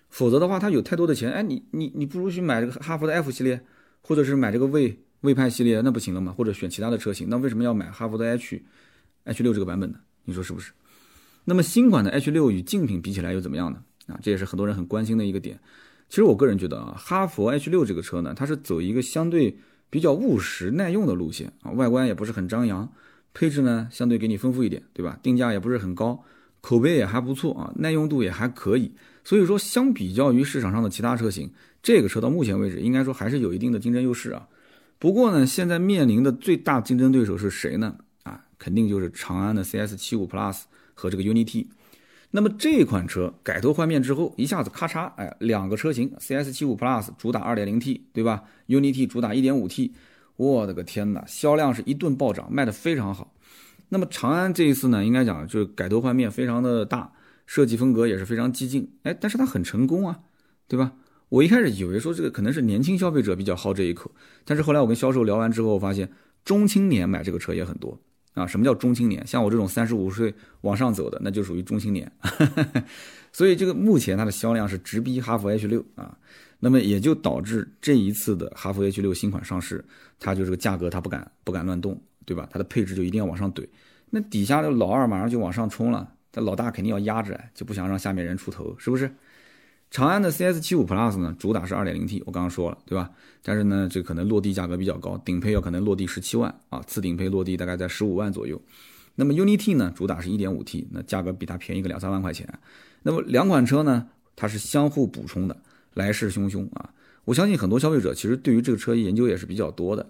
[0.10, 3.62] 否则的话，他有太多的钱，哎，你你你不如去买这个哈弗的 F 系列，
[4.02, 6.32] 或者是买这个魏魏派系列，那不行了吗？
[6.32, 8.64] 或者选其他的车型，那为什么要买哈弗的 H
[9.26, 10.00] H 六这个版本呢？
[10.24, 10.72] 你说是不是？
[11.44, 13.84] 那么新款的 H 六与竞品比起来又怎么样呢？
[14.08, 15.60] 啊，这也是很多人很关心的一个点。
[16.08, 19.58] 其实我个人觉得啊，哈弗 H 六这个车呢，它是走一个相对
[19.90, 22.90] 比较务实耐用的路线啊，外观也不是很张扬，
[23.34, 25.20] 配置呢相对给你丰富一点，对吧？
[25.22, 26.24] 定价也不是很高，
[26.62, 28.92] 口碑也还不错啊，耐用度也还可以。
[29.24, 31.52] 所以说，相比较于市场上的其他车型，
[31.84, 34.48] 这个车到目前为止应该说还是有一定的竞争优势啊。
[35.00, 37.96] 不过呢，现在面临的最大竞争对手是谁呢？
[38.24, 40.62] 啊，肯定就是长安的 CS75 Plus
[40.94, 41.68] 和这个 UNI-T。
[42.32, 49.92] 那么这款车改头换面之后，一下子咔嚓，哎，两个车型，CS75 Plus 主打 2.0T，对吧？UNI-T 主打 1.5T，
[50.38, 53.34] 我的个天哪，销量是一顿暴涨，卖的非常好。
[53.90, 57.12] 那么长安这一次呢，应该讲就是改头换面非常的大。
[57.50, 60.20] 设计风格也是非常激进，哎，但是它很成功啊，
[60.68, 60.92] 对吧？
[61.30, 64.12] 我一开始以为说这个可能是年轻消费者比较好这一口，
[64.44, 66.12] 但是后来我跟销售聊完之后，发现
[66.44, 67.98] 中青年买这个车也很多
[68.34, 68.46] 啊。
[68.46, 69.26] 什么叫中青年？
[69.26, 72.12] 像我这种三十五岁往上走的，那就属于中青年。
[73.32, 76.18] 所以这个目前它的销量是直逼哈弗 H 六啊。
[76.60, 79.84] 那么也就导致这一次的哈弗 H 六新款上市，
[80.20, 82.48] 它就这个价格它不敢不敢乱动，对吧？
[82.52, 83.68] 它的配置就一定要往上怼。
[84.10, 89.12] 那底下的老二马上就往上冲了，这老大肯定要压着，就不想让下面人出头，是不是？
[89.90, 93.10] 长安的 CS 七五 Plus 呢，主打是二点零 T，我刚刚说了，对吧？
[93.42, 98.62] 但是呢，这可能落地价格比较高，顶配要可能落地十七万啊，次顶配落地大概在十五万左右。
[99.16, 102.48] 那么 UNI-T 呢，主打是一点五 T，那价格比它便宜个两三万块钱。
[103.02, 105.58] 那么两款车呢，它是相互补充的，
[105.98, 106.94] 来势汹汹啊！
[107.26, 110.08] 我相信很多消费者其实对于这个车研究也是比较多的。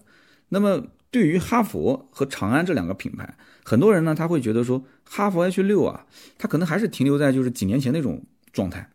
[0.49, 6.05] 那么对于哈弗和长安这两个品牌，很多人呢他会觉得说，哈弗 H 六啊，
[6.37, 8.21] 它可能还是停留在就是几年前那种
[8.51, 8.87] 状态。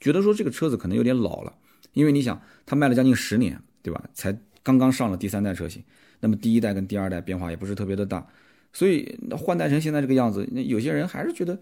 [0.00, 1.52] 觉得说这个车子可能有点老了，
[1.92, 4.02] 因为你想，它卖了将近十年，对吧？
[4.14, 5.82] 才刚刚上了第三代车型，
[6.20, 8.26] 那么第一代跟第二代变化也不是特别的大，
[8.72, 11.58] 所以换代成现在这个样子，那有些人还是觉得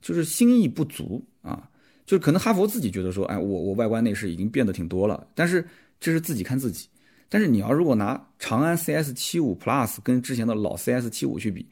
[0.00, 1.68] 就是心意不足啊，
[2.06, 5.66] 就是可能哈佛自己觉得说，哎，我我外观内饰已经变得挺多了，但是
[6.00, 6.88] 这是自己看自己，
[7.28, 11.66] 但是你要如果拿长安 CS 七五 Plus 跟之前的老 CS 七五去比。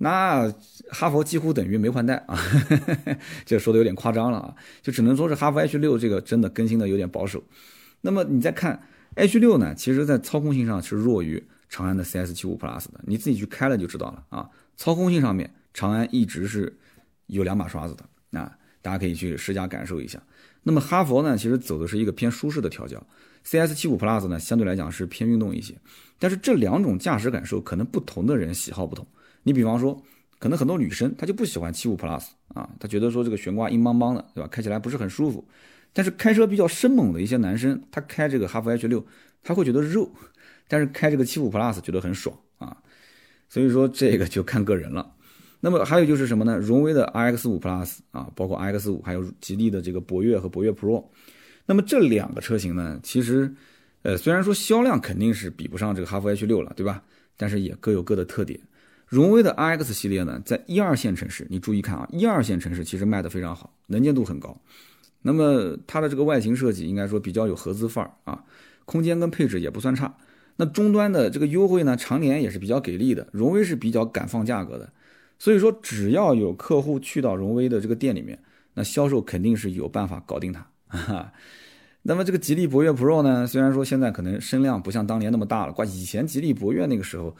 [0.00, 0.48] 那
[0.90, 2.38] 哈佛几乎等于没换代啊，
[3.44, 7.42] 这说的有点夸张了啊，就只能说是哈佛 H 六这个真的更新的有点保守。
[8.00, 8.80] 那么你再看
[9.16, 14.48] H 六呢，其实在操控性上是弱于长安的 CS 七五 Plus 的，你自己去开了就知道了啊。
[14.76, 16.78] 操控性上面，长安一直是
[17.26, 20.22] 有两把刷子的啊，大家可以去试驾感受一下。
[20.62, 23.02] 那么哈佛呢，其实走的是一个偏舒适的调教
[23.44, 25.74] ，CS 七五 Plus 呢相对来讲是偏运动一些，
[26.18, 29.06] 但是这两种驾驶感受可能不同的人喜好不同。
[29.44, 30.02] 你比方说，
[30.38, 34.48] 可能很多女生她就不喜欢七五 Plus 啊，她觉得说这个悬挂硬邦邦的，对吧？
[34.48, 35.46] 开起来不是很舒服。
[35.92, 39.04] 但是开车比较生猛的一些男生，他开这个哈弗 H 六，
[39.42, 40.04] 他会觉得肉；
[40.68, 42.76] 但是开这个七五 Plus 觉得很爽啊。
[43.48, 45.14] 所以说这个就看个人了。
[45.60, 46.56] 那么还有就是什么呢？
[46.58, 51.04] 荣威的 RX 五 Plus 啊，包括 RX 五，还有吉利的这个博越和博越 Pro。
[51.66, 53.52] 那么这两个车型呢，其实，
[54.02, 57.02] 呃，虽然说销量肯定是比不上这个哈弗 H 六了，对吧？
[57.36, 58.58] 但是也各有各的特点。
[59.06, 64.60] 荣威的 RX 系列呢，在一二线城市，你注意看啊，一二线城市其实卖的非常好，能见度很高。
[65.22, 68.44] 那么它的这个外形设计应该说比较有合资范儿啊，
[68.84, 70.14] 空间跟配置也不算差。
[70.56, 73.26] 那终端的这个优惠呢，常年也是比较给力的。
[73.32, 74.92] 荣威是比较敢放价格的，
[75.38, 78.38] 所以说只要有客户去到荣威的这个店里面，
[78.74, 80.66] 那销售肯定是有办法搞定它。
[82.02, 87.36] 那么这个吉利博越 Pro 呢，虽然说现在可能声量不像当年那么大了，挂以前吉利博越那个时候。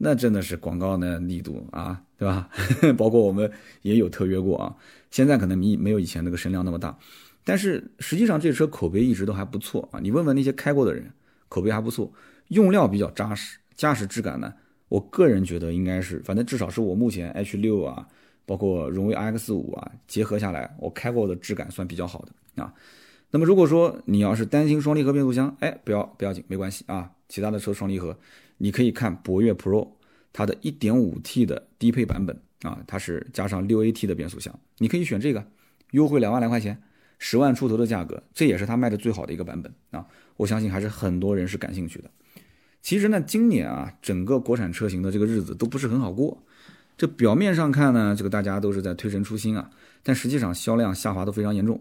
[0.00, 2.48] 那真的是广告的力度啊，对吧？
[2.96, 3.50] 包括我们
[3.82, 4.72] 也有特约过啊。
[5.10, 6.96] 现在可能没没有以前那个声量那么大，
[7.42, 9.98] 但是实际上这车口碑一直都还不错啊。
[9.98, 11.10] 你问问那些开过的人，
[11.48, 12.12] 口碑还不错，
[12.46, 14.54] 用料比较扎实，驾驶质感呢，
[14.88, 18.06] 我个人觉得应该是，反正至少是我目前 H 六啊，
[18.46, 22.72] 包括荣威 RX 五啊，结合下来，我开过的质感算比较好的啊。
[23.30, 28.16] 那么如果说你要是担心双离合变速箱，哎，不要不要紧，没关系啊，其他的车双离合。
[28.56, 29.86] 你可以看博越 Pro，
[30.32, 35.46] 它的 1.5T 的低配版本啊，它是加上 6AT 的变速箱，你可以选这个，
[35.90, 36.82] 优惠两万来块钱，
[37.18, 40.06] 十万出头的价格，这也是它卖的最好的一个版本啊，
[40.38, 42.10] 我相信还是很多人是感兴趣的。
[42.82, 46.42] 其实呢，今年啊，整个国产车型的这个日子都不是很好过，
[46.96, 49.70] 这表面上看呢，这个大家都是在推陈出新啊，
[50.02, 51.80] 但实际上销量下滑都非常严重。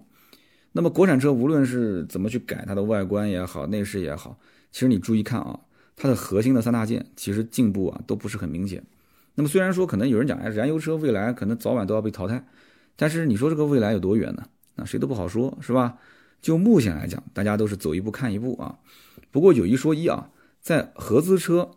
[0.74, 4.38] 那么国产车无论是怎么去改它的外观也好，内饰也好，
[4.72, 5.60] 其实你注意看啊。
[6.00, 8.84] 它的核心的三大件其实进步啊都不是很明显。
[9.34, 12.46] 那么虽然说可能有人讲，哎，燃油车未来可能早晚都要被淘汰，
[12.96, 14.46] 但是你说这个未来有多远呢？
[14.76, 15.98] 那谁都不好说，是吧？
[16.40, 18.78] 就目前来讲，大家都是走一步看一步啊。
[19.32, 20.30] 不过有一说一啊，
[20.68, 21.72] 在合资车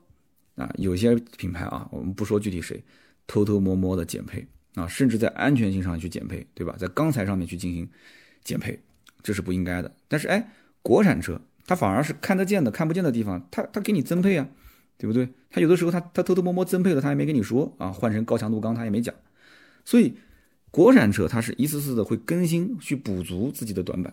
[0.57, 2.83] 啊，有些品牌啊，我们不说具体谁，
[3.25, 6.75] 偷偷摸摸的减配啊，甚至在安全性上去减配，对吧？
[6.77, 7.89] 在钢材上面去进行
[8.43, 8.81] 减配，
[9.23, 9.95] 这是不应该的。
[10.09, 10.51] 但是哎，
[10.83, 11.41] 国产车。
[11.67, 14.49] 它反而是看得见的，看不见的地方，它它给你增配啊，
[14.99, 15.29] 对不对？
[15.51, 19.15] 它有的时候它它偷偷摸摸增配了，它也没跟你说啊，换成高强度钢它也没讲。
[19.85, 20.17] 所以
[20.73, 24.13] 国产车它是一次次的会更新去补足自己的短板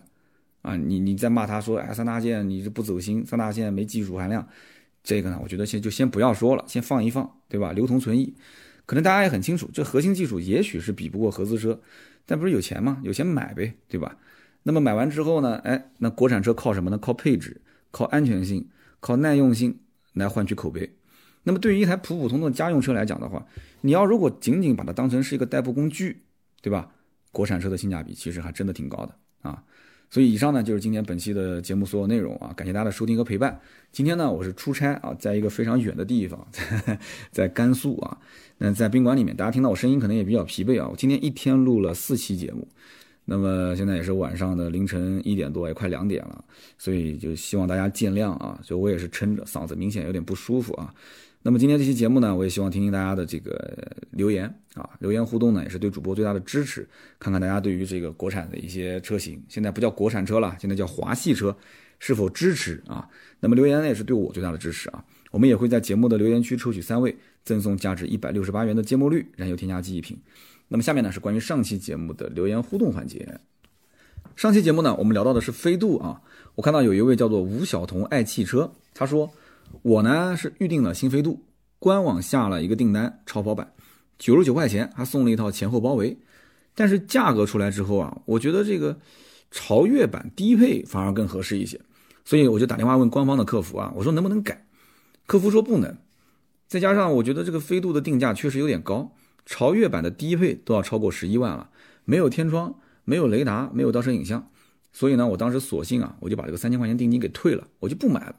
[0.68, 0.76] 啊。
[0.76, 4.46] 你你再骂他说哎三大件你这不走心，三大件没技术含量，
[5.02, 7.72] 这个呢我觉得先就先不要说了，先放一放，对吧？
[7.72, 8.34] 留同存异。
[8.86, 11.78] 可能大家也很清楚，这核心技术也许是比不过合资车，
[12.24, 13.00] 但不是有钱吗？
[13.02, 14.16] 有钱买呗，对吧？
[14.62, 15.56] 那么买完之后呢？
[15.58, 16.98] 哎，那国产车靠什么呢？
[16.98, 17.60] 靠配置，
[17.90, 18.66] 靠安全性，
[19.00, 19.78] 靠耐用性
[20.14, 20.90] 来换取口碑。
[21.42, 23.46] 那么对于一台普普通通的家用车来讲的话，
[23.82, 26.22] 你要如果仅仅把它当成是一个代步工具，
[26.60, 26.90] 对吧？
[27.30, 29.62] 国产车的性价比其实还真的挺高的啊。
[30.10, 33.60] 所以以上呢就是今天本期的节目所有内容啊，感谢大家的收听和陪伴。
[33.92, 36.98] 今天呢我是出差啊，在一个非常远的地方，在
[37.30, 38.18] 在甘肃啊，
[38.58, 40.88] 那在宾馆里面，大家听到我声音可能也比较疲惫啊。
[40.90, 42.66] 我今天一天录了四期节目，
[43.24, 46.44] 那么现在也是晚上的凌晨一点多，也快两点了，
[46.78, 48.58] 所以就希望大家见谅啊。
[48.62, 50.94] 就我也是撑着，嗓子明显有点不舒服啊。
[51.40, 56.86] 那么今天这期节目呢，我也希望听听大家的这个留言啊，留言互动呢也是对主播最大的支持。
[57.18, 61.56] 看看大家对于这个国产的一些车型，现在不叫国产车了，现在叫华系车，
[62.00, 63.08] 是否支持啊？
[63.38, 65.02] 那么留言呢也是对我最大的支持啊。
[65.30, 70.18] 我们也会在节目的留言区抽取三位，赠送价值一百六十八元的芥末绿燃油添加剂一瓶。
[70.66, 73.40] 那么下面呢是关于上期节目的留言互动环节。
[74.34, 76.20] 上期节目呢，我们聊到的是飞度啊，
[76.56, 79.30] 我看到有一位叫做吴晓彤爱汽车，他说。
[79.82, 81.44] 我呢是预定了新飞度，
[81.78, 83.72] 官网下了一个订单，超跑版，
[84.18, 86.18] 九十九块钱，还送了一套前后包围。
[86.74, 88.98] 但是价格出来之后啊，我觉得这个
[89.50, 91.80] 潮越版低配反而更合适一些，
[92.24, 94.64] 所以我就打电话问官方的客服啊，我说能不能改？
[95.26, 95.96] 客服说不能。
[96.68, 99.10] 再加上我觉得这个飞度的定价确实有点高，
[99.46, 101.70] 潮越版的低配都要超过十一万了，
[102.04, 104.48] 没有天窗，没有雷达，没有倒车影像，
[104.92, 108.36] 所以呢，我当时索性啊，我就把这个三千块钱定金给退了，我就不买了。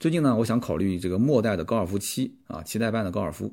[0.00, 3.52] 最近呢，我想考虑这个末代的高尔夫七啊，七代半的高尔夫。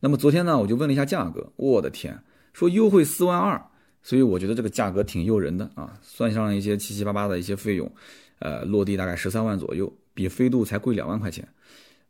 [0.00, 2.18] 那么昨天呢，我就问了一下价格，我的天，
[2.54, 3.62] 说优惠四万二，
[4.02, 5.92] 所以我觉得这个价格挺诱人的啊。
[6.00, 7.92] 算上一些七七八八的一些费用，
[8.38, 11.46] 呃，落地大概十三万左右，比飞度才贵两万块钱。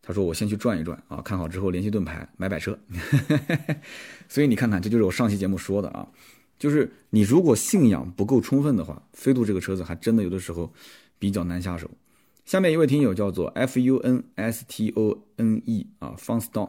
[0.01, 2.78] 他说我先去转一转啊，看好之后联系盾牌买买车。
[4.28, 6.07] 所以你看看，这就是我上期节目说的啊，
[6.57, 10.72] 就是你如果信仰不够充分的话，飞度这个车子还真的有的时候
[11.18, 11.91] 比较难下手。
[12.53, 16.69] 下面一位听友叫做 F U N S T O N E 啊，Funston，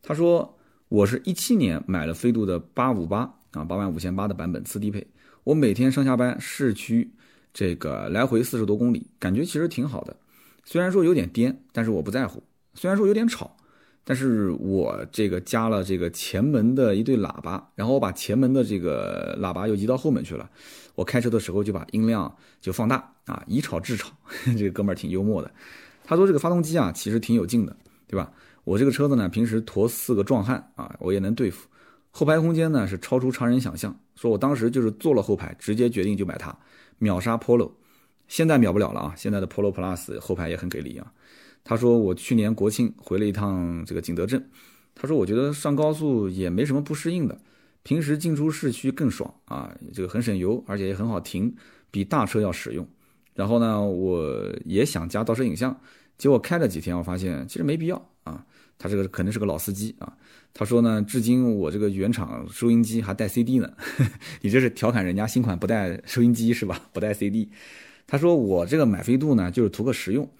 [0.00, 0.56] 他说
[0.88, 5.06] 我是一七年买了飞度的八五八啊，八万五千八的版本次低配，
[5.44, 7.12] 我每天上下班市区
[7.52, 10.16] 这个来回四十多公里，感觉其实挺好的，
[10.64, 13.54] 虽然说有点颠，但是我不在乎，虽然说有点吵。
[14.04, 20.48] 但是我这个加了这个前门的一对喇叭，然后我把前门的这个喇叭又移到后门去了。
[20.98, 24.10] 我开车的时候就把音量就放大啊，以吵制吵。
[24.58, 25.48] 这个哥们儿挺幽默的，
[26.02, 27.76] 他说这个发动机啊其实挺有劲的，
[28.08, 28.32] 对吧？
[28.64, 31.68] 我这个车子呢平时驮四个壮汉啊，我也能对付。
[32.10, 36.52] 后排空间呢是超出常人想象，说我当时就是坐了后排，直接决定就买它，
[36.98, 37.70] 秒杀 Polo。
[38.26, 41.12] 现在秒不了了啊，现在的 Polo Plus 后排也很给力啊。
[41.62, 44.44] 他说我去年国庆回了一趟这个景德镇，
[44.96, 47.38] 他说我觉得上高速也没什么不适应的，
[47.88, 51.50] 平时进出市区更爽啊，这个很省油，而且也很好停，
[51.90, 52.86] 比大车要实用。
[53.32, 55.74] 然后呢，我也想加倒车影像，
[56.18, 58.44] 结果开了几天，我发现其实没必要啊。
[58.76, 60.12] 他这个可能是个老司机啊。
[60.52, 63.72] 他说呢，至今我这个原厂收音机还带 CD 呢，
[64.42, 66.78] 你这是调侃人家新款不带收音机是吧？
[66.92, 67.50] 不带 CD。
[68.06, 70.30] 他说我这个买飞度呢，就是图个实用。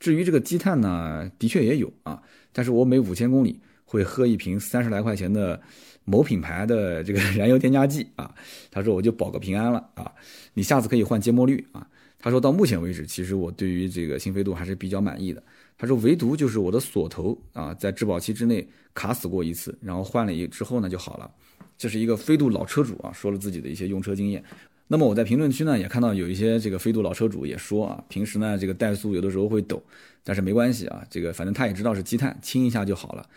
[0.00, 2.20] 至于这个积碳呢，的确也有啊，
[2.52, 5.62] 但是我每五千公里会喝一瓶三十来块钱的
[6.06, 8.34] 某品牌的这个 燃油添加剂啊。
[8.70, 10.10] 他说我就保个平安了啊，
[10.54, 11.86] 你下次可以换芥末绿啊。
[12.18, 15.42] 他说到目前为止，其实我对于这个新飞度还是比较满意的。
[15.78, 21.30] 他说唯独就是我的锁头啊，在质保期之内卡死过一次，然后换了一之后呢就好了。
[21.76, 24.42] 这是一个飞度老车主啊，说了自己的一些用车经验。
[24.88, 29.82] 那么我在评论区呢也看到有一些这个飞度老车主也说啊，平时呢这个怠速有的时候会抖，
[30.24, 33.28] 但是没关系啊，这个反正他也知道是积碳，清一下就好了。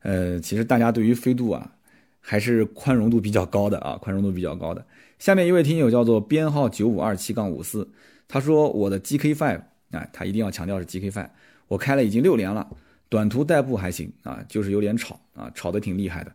[0.00, 1.70] 呃，其实大家对于飞度啊
[2.26, 4.84] 还是宽容度比较高的啊，宽容度比较高的。
[5.18, 7.86] 下面一位听友叫做编号九五二七杠五四，
[8.26, 9.60] 他说我的 GK5
[9.90, 11.28] 啊，他一定要强调是 GK5，
[11.68, 12.66] 我开了已经六年了，
[13.10, 16.32] 短途代步还行啊，就是有点吵啊，吵得挺厉害的。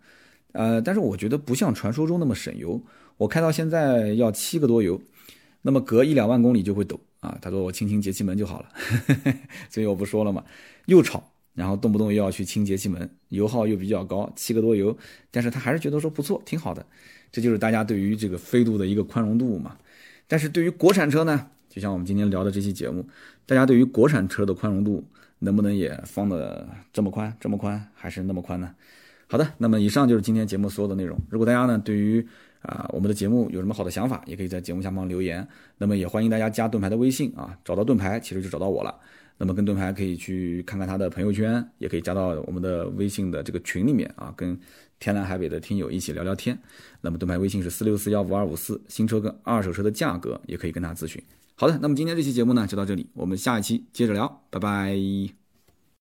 [0.51, 2.79] 呃，但是我觉得不像传说中那么省油。
[3.17, 5.01] 我开到现在要七个多油，
[5.61, 7.37] 那么隔一两万公里就会抖啊。
[7.41, 8.69] 他说我轻轻节气门就好了，
[9.69, 10.43] 所以我不说了嘛。
[10.85, 14.97] 又吵，然后动不动又要去清节气门，油耗又比较高，七个多油，
[15.29, 16.85] 但是他还是觉得说不错，挺好的。
[17.33, 19.75] 这就是大家对于这个飞度的一个宽容度嘛。
[20.25, 23.05] 但是对于国产车呢，就像我们今天聊的这期节目，
[23.45, 25.03] 大家对于国产车的宽容度
[25.39, 28.73] 能不能也放的这么宽，这么宽，还是那么宽呢？
[29.27, 31.19] 好的，那么以上就是今天节目所有的内容。
[31.29, 32.25] 如果大家呢对于
[32.61, 35.45] 啊，我们的节目有什么好的想法，也可以在节目下方留言。
[35.77, 38.95] 那么也欢迎大家加盾牌的微信啊，找到盾牌其实就找到我了。
[39.39, 44.55] 那么跟盾牌可以去看看他的朋友圈，也可以加到我们的微信的这个群里面啊，跟
[44.99, 46.55] 天南海北的听友一起聊聊天。
[46.99, 51.23] 那么盾牌微信是四六四幺五二五四，新车跟二手车的价格也可以跟他咨询。
[51.55, 55.38] 好的，那么今天这期节目呢就到这里，我们下一期接着聊，拜拜。